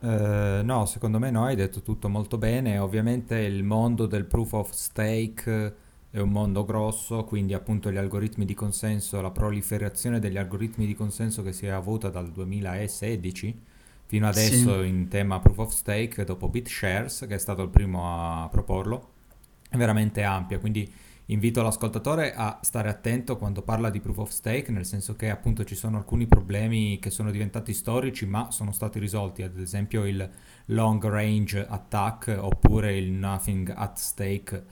Eh, 0.00 0.60
no, 0.64 0.86
secondo 0.86 1.18
me 1.18 1.30
no, 1.30 1.44
hai 1.44 1.56
detto 1.56 1.82
tutto 1.82 2.08
molto 2.08 2.38
bene. 2.38 2.78
Ovviamente 2.78 3.36
il 3.36 3.62
mondo 3.64 4.06
del 4.06 4.24
proof 4.24 4.52
of 4.54 4.70
stake 4.70 5.74
è 6.16 6.22
un 6.22 6.30
mondo 6.30 6.64
grosso, 6.64 7.24
quindi 7.24 7.52
appunto 7.52 7.90
gli 7.90 7.98
algoritmi 7.98 8.46
di 8.46 8.54
consenso, 8.54 9.20
la 9.20 9.30
proliferazione 9.30 10.18
degli 10.18 10.38
algoritmi 10.38 10.86
di 10.86 10.94
consenso 10.94 11.42
che 11.42 11.52
si 11.52 11.66
è 11.66 11.68
avuta 11.68 12.08
dal 12.08 12.30
2016 12.30 13.62
fino 14.06 14.26
adesso 14.26 14.80
sì. 14.80 14.88
in 14.88 15.08
tema 15.08 15.40
proof 15.40 15.58
of 15.58 15.72
stake, 15.72 16.24
dopo 16.24 16.48
BitShares, 16.48 17.26
che 17.28 17.34
è 17.34 17.38
stato 17.38 17.62
il 17.62 17.68
primo 17.68 18.44
a 18.44 18.48
proporlo, 18.48 19.10
è 19.68 19.76
veramente 19.76 20.22
ampia, 20.22 20.58
quindi 20.58 20.90
Invito 21.28 21.60
l'ascoltatore 21.60 22.34
a 22.34 22.60
stare 22.62 22.88
attento 22.88 23.36
quando 23.36 23.60
parla 23.60 23.90
di 23.90 23.98
proof 23.98 24.18
of 24.18 24.30
stake, 24.30 24.70
nel 24.70 24.86
senso 24.86 25.16
che 25.16 25.28
appunto 25.28 25.64
ci 25.64 25.74
sono 25.74 25.96
alcuni 25.96 26.26
problemi 26.28 27.00
che 27.00 27.10
sono 27.10 27.32
diventati 27.32 27.72
storici 27.72 28.26
ma 28.26 28.52
sono 28.52 28.70
stati 28.70 29.00
risolti, 29.00 29.42
ad 29.42 29.58
esempio 29.58 30.06
il 30.06 30.30
long 30.66 31.04
range 31.04 31.66
attack 31.66 32.32
oppure 32.40 32.96
il 32.96 33.10
nothing 33.10 33.72
at 33.74 33.98
stake 33.98 34.62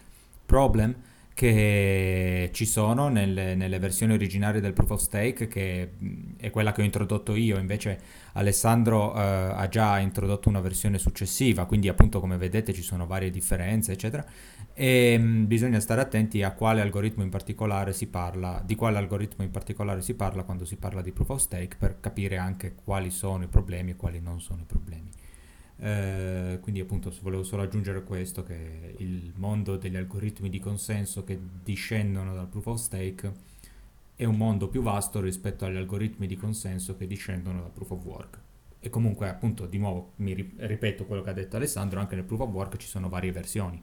problem 0.47 0.95
che 1.35 2.51
ci 2.53 2.65
sono 2.65 3.09
nelle, 3.09 3.57
nelle, 3.57 3.81
versioni 3.81 4.13
originarie 4.13 4.61
del 4.61 4.73
proof 4.73 4.91
of 4.91 5.01
stake 5.01 5.49
che 5.49 5.91
è 6.37 6.51
quella 6.51 6.71
che 6.71 6.81
ho 6.81 6.85
introdotto 6.85 7.35
io 7.35 7.59
invece 7.59 7.99
Alessandro 8.35 9.15
eh, 9.15 9.21
ha 9.21 9.69
già 9.69 9.99
introdotto 9.99 10.49
una 10.49 10.61
versione 10.61 10.97
successiva 10.99 11.67
quindi 11.67 11.89
appunto 11.89 12.21
come 12.21 12.37
vedete 12.37 12.73
ci 12.73 12.83
sono 12.83 13.07
varie 13.07 13.31
differenze 13.31 13.91
eccetera 13.93 14.25
e 14.75 15.17
mh, 15.17 15.47
bisogna 15.47 15.81
stare 15.81 16.01
attenti 16.01 16.43
a 16.43 16.53
quale 16.53 16.81
algoritmo 16.81 17.23
in 17.23 17.31
particolare 17.31 17.93
si 17.93 18.09
parla, 18.09 18.61
di 18.65 18.75
quale 18.75 18.99
algoritmo 18.99 19.45
in 19.45 19.51
particolare 19.51 20.03
si 20.03 20.15
parla 20.15 20.43
quando 20.43 20.65
si 20.65 20.77
parla 20.77 21.01
di 21.01 21.13
proof 21.13 21.31
of 21.31 21.41
stake 21.41 21.77
per 21.79 22.01
capire 22.01 22.37
anche 22.37 22.75
quali 22.75 23.11
sono 23.11 23.45
i 23.45 23.49
problemi 23.49 23.93
e 23.93 23.97
quali 23.97 24.21
non 24.21 24.41
sono 24.41 24.63
i 24.63 24.67
problemi. 24.67 25.11
Eh, 25.77 26.59
quindi 26.61 26.81
appunto 26.81 27.13
volevo 27.21 27.43
solo 27.43 27.63
aggiungere 27.63 28.05
questo, 28.05 28.43
che 28.43 28.95
il 28.99 29.33
mondo 29.37 29.77
degli 29.77 29.97
algoritmi 29.97 30.49
di 30.49 30.61
consenso 30.61 31.25
che 31.25 31.39
discendono 31.63 32.35
dal 32.35 32.47
proof 32.47 32.67
of 32.67 32.79
stake 32.79 33.33
è 34.17 34.25
un 34.25 34.37
mondo 34.37 34.69
più 34.69 34.83
vasto 34.83 35.21
rispetto 35.21 35.65
agli 35.65 35.77
algoritmi 35.77 36.27
di 36.27 36.37
consenso 36.37 36.97
che 36.97 37.07
discendono 37.07 37.61
dal 37.61 37.71
proof 37.71 37.91
of 37.91 38.05
work. 38.05 38.39
E 38.79 38.91
comunque 38.91 39.29
appunto 39.29 39.67
di 39.67 39.79
nuovo 39.79 40.13
mi 40.17 40.35
ripeto 40.35 41.07
quello 41.07 41.23
che 41.23 41.31
ha 41.31 41.35
detto 41.35 41.57
Alessandro, 41.57 42.01
anche 42.01 42.15
nel 42.15 42.25
proof 42.25 42.41
of 42.41 42.51
work 42.51 42.77
ci 42.77 42.87
sono 42.87 43.09
varie 43.09 43.33
versioni. 43.33 43.83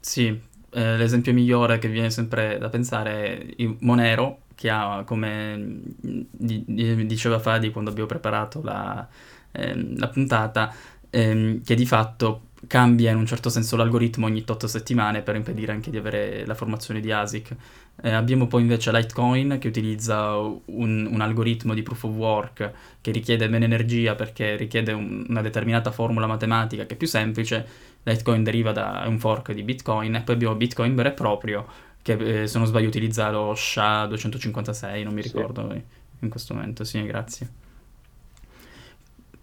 Sì, 0.00 0.26
eh, 0.70 0.96
l'esempio 0.96 1.32
migliore 1.32 1.78
che 1.78 1.88
viene 1.88 2.10
sempre 2.10 2.58
da 2.58 2.68
pensare 2.68 3.54
è 3.54 3.74
Monero, 3.80 4.42
che 4.54 4.70
ha, 4.70 5.04
come 5.04 5.80
diceva 6.00 7.38
Fadi 7.38 7.70
quando 7.70 7.90
abbiamo 7.90 8.08
preparato 8.08 8.62
la, 8.62 9.06
ehm, 9.52 9.98
la 9.98 10.08
puntata, 10.08 10.74
ehm, 11.10 11.62
che 11.62 11.74
di 11.74 11.86
fatto 11.86 12.48
cambia 12.66 13.10
in 13.10 13.16
un 13.16 13.26
certo 13.26 13.48
senso 13.48 13.76
l'algoritmo 13.76 14.26
ogni 14.26 14.44
8 14.46 14.66
settimane 14.66 15.22
per 15.22 15.34
impedire 15.34 15.72
anche 15.72 15.90
di 15.90 15.96
avere 15.96 16.46
la 16.46 16.54
formazione 16.54 17.00
di 17.00 17.10
ASIC. 17.10 17.56
Eh, 18.02 18.10
abbiamo 18.10 18.46
poi 18.46 18.62
invece 18.62 18.90
Litecoin 18.92 19.58
che 19.58 19.68
utilizza 19.68 20.36
un, 20.36 21.08
un, 21.10 21.20
algoritmo 21.20 21.74
di 21.74 21.82
proof 21.82 22.04
of 22.04 22.14
work 22.14 22.72
che 23.00 23.10
richiede 23.10 23.48
meno 23.48 23.64
energia 23.64 24.14
perché 24.14 24.56
richiede 24.56 24.92
un, 24.92 25.26
una 25.28 25.42
determinata 25.42 25.90
formula 25.90 26.26
matematica 26.26 26.86
che 26.86 26.94
è 26.94 26.96
più 26.96 27.06
semplice. 27.06 27.66
Litecoin 28.04 28.42
deriva 28.42 28.72
da 28.72 29.04
un 29.06 29.18
fork 29.18 29.52
di 29.52 29.62
Bitcoin 29.62 30.14
e 30.14 30.20
poi 30.22 30.34
abbiamo 30.34 30.54
Bitcoin 30.54 30.94
vero 30.94 31.08
e 31.10 31.12
proprio 31.12 31.66
che 32.02 32.42
eh, 32.42 32.46
se 32.46 32.58
non 32.58 32.66
sbaglio 32.66 32.88
utilizza 32.88 33.30
lo 33.30 33.52
SHA-256, 33.52 35.04
non 35.04 35.14
mi 35.14 35.22
ricordo 35.22 35.70
sì. 35.70 35.82
in 36.20 36.28
questo 36.28 36.54
momento. 36.54 36.84
Sì, 36.84 37.02
grazie. 37.04 37.48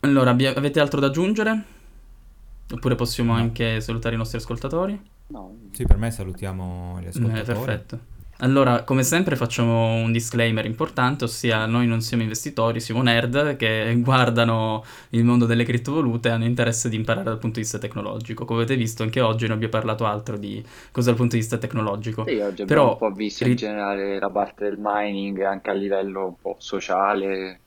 Allora, 0.02 0.32
avete 0.32 0.80
altro 0.80 1.00
da 1.00 1.08
aggiungere? 1.08 1.64
Oppure 2.72 2.96
possiamo 2.96 3.34
no. 3.34 3.40
anche 3.40 3.82
salutare 3.82 4.16
i 4.16 4.18
nostri 4.18 4.38
ascoltatori? 4.38 5.00
No. 5.28 5.56
Sì, 5.72 5.86
per 5.86 5.98
me 5.98 6.12
salutiamo 6.12 7.00
gli 7.00 7.06
eh, 7.06 7.10
ascoltatori. 7.10 7.40
Eh, 7.40 7.44
perfetto. 7.44 8.00
Allora, 8.42 8.84
come 8.84 9.04
sempre 9.04 9.36
facciamo 9.36 9.96
un 9.96 10.14
disclaimer 10.14 10.66
importante, 10.66 11.26
ossia 11.26 11.66
noi 11.66 11.88
non 11.88 12.00
siamo 12.00 12.24
investitori, 12.24 12.80
siamo 12.80 13.02
nerd 13.02 13.58
che 13.58 13.94
guardano 14.00 14.86
il 15.10 15.26
mondo 15.26 15.46
delle 15.46 15.66
criptovalute 15.66 16.30
e 16.30 16.32
hanno 16.32 16.46
interesse 16.46 16.88
di 16.88 16.96
imparare 16.96 17.26
dal 17.26 17.38
punto 17.38 17.56
di 17.56 17.64
vista 17.64 17.80
tecnologico. 17.80 18.46
Come 18.46 18.62
avete 18.62 18.78
visto 18.78 19.04
anche 19.04 19.20
oggi 19.20 19.46
non 19.46 19.56
abbiamo 19.56 19.74
parlato 19.74 20.06
altro 20.06 20.38
di 20.38 20.64
cosa 20.92 21.10
dal 21.10 21.18
punto 21.18 21.36
di 21.36 21.42
vista 21.42 21.58
tecnologico. 21.58 22.24
Sì, 22.26 22.36
oggi 22.36 22.62
abbiamo 22.62 22.68
Però, 22.68 22.92
un 22.94 22.98
po' 22.98 23.12
visto 23.12 23.44
in 23.46 23.56
generale 23.56 24.20
la 24.20 24.30
parte 24.30 24.64
del 24.64 24.78
mining 24.80 25.42
anche 25.42 25.70
a 25.72 25.74
livello 25.74 26.28
un 26.28 26.36
po' 26.42 26.56
sociale, 26.60 27.60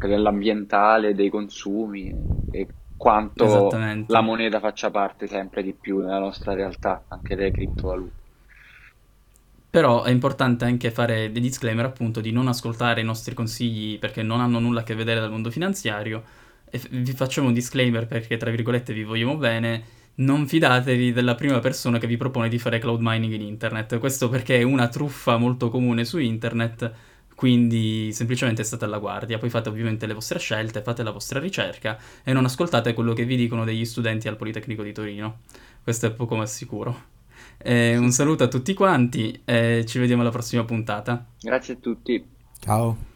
anche 0.00 0.08
dell'ambientale, 0.08 1.14
dei 1.14 1.28
consumi 1.28 2.14
e 2.50 2.66
quanto 2.96 3.70
la 4.06 4.20
moneta 4.22 4.58
faccia 4.58 4.90
parte 4.90 5.26
sempre 5.26 5.62
di 5.62 5.74
più 5.78 6.00
nella 6.00 6.18
nostra 6.18 6.54
realtà, 6.54 7.04
anche 7.08 7.36
delle 7.36 7.50
criptovalute. 7.50 8.18
Però 9.68 10.02
è 10.02 10.10
importante 10.10 10.64
anche 10.64 10.90
fare 10.90 11.30
dei 11.30 11.40
disclaimer 11.40 11.84
appunto 11.84 12.20
di 12.20 12.32
non 12.32 12.48
ascoltare 12.48 13.02
i 13.02 13.04
nostri 13.04 13.34
consigli 13.34 13.98
perché 13.98 14.22
non 14.22 14.40
hanno 14.40 14.58
nulla 14.58 14.80
a 14.80 14.82
che 14.82 14.94
vedere 14.94 15.20
dal 15.20 15.30
mondo 15.30 15.50
finanziario. 15.50 16.24
E 16.68 16.80
vi 16.90 17.12
facciamo 17.12 17.48
un 17.48 17.54
disclaimer 17.54 18.06
perché 18.06 18.36
tra 18.36 18.50
virgolette 18.50 18.92
vi 18.92 19.04
vogliamo 19.04 19.36
bene, 19.36 19.82
non 20.16 20.46
fidatevi 20.46 21.12
della 21.12 21.34
prima 21.34 21.60
persona 21.60 21.98
che 21.98 22.06
vi 22.06 22.16
propone 22.16 22.48
di 22.48 22.58
fare 22.58 22.78
cloud 22.78 23.00
mining 23.00 23.32
in 23.32 23.42
internet, 23.42 23.98
questo 23.98 24.28
perché 24.28 24.58
è 24.58 24.62
una 24.62 24.88
truffa 24.88 25.36
molto 25.36 25.70
comune 25.70 26.04
su 26.04 26.18
internet, 26.18 26.92
quindi 27.40 28.12
semplicemente 28.12 28.62
state 28.64 28.84
alla 28.84 28.98
guardia, 28.98 29.38
poi 29.38 29.48
fate 29.48 29.70
ovviamente 29.70 30.04
le 30.04 30.12
vostre 30.12 30.38
scelte, 30.38 30.82
fate 30.82 31.02
la 31.02 31.10
vostra 31.10 31.40
ricerca 31.40 31.96
e 32.22 32.34
non 32.34 32.44
ascoltate 32.44 32.92
quello 32.92 33.14
che 33.14 33.24
vi 33.24 33.34
dicono 33.34 33.64
degli 33.64 33.86
studenti 33.86 34.28
al 34.28 34.36
Politecnico 34.36 34.82
di 34.82 34.92
Torino, 34.92 35.38
questo 35.82 36.04
è 36.04 36.12
poco 36.12 36.36
ma 36.36 36.44
sicuro. 36.44 36.94
Eh, 37.56 37.96
un 37.96 38.10
saluto 38.10 38.44
a 38.44 38.48
tutti 38.48 38.74
quanti 38.74 39.40
e 39.46 39.86
ci 39.86 39.98
vediamo 39.98 40.20
alla 40.20 40.30
prossima 40.30 40.66
puntata. 40.66 41.24
Grazie 41.40 41.72
a 41.72 41.76
tutti. 41.78 42.22
Ciao. 42.58 43.09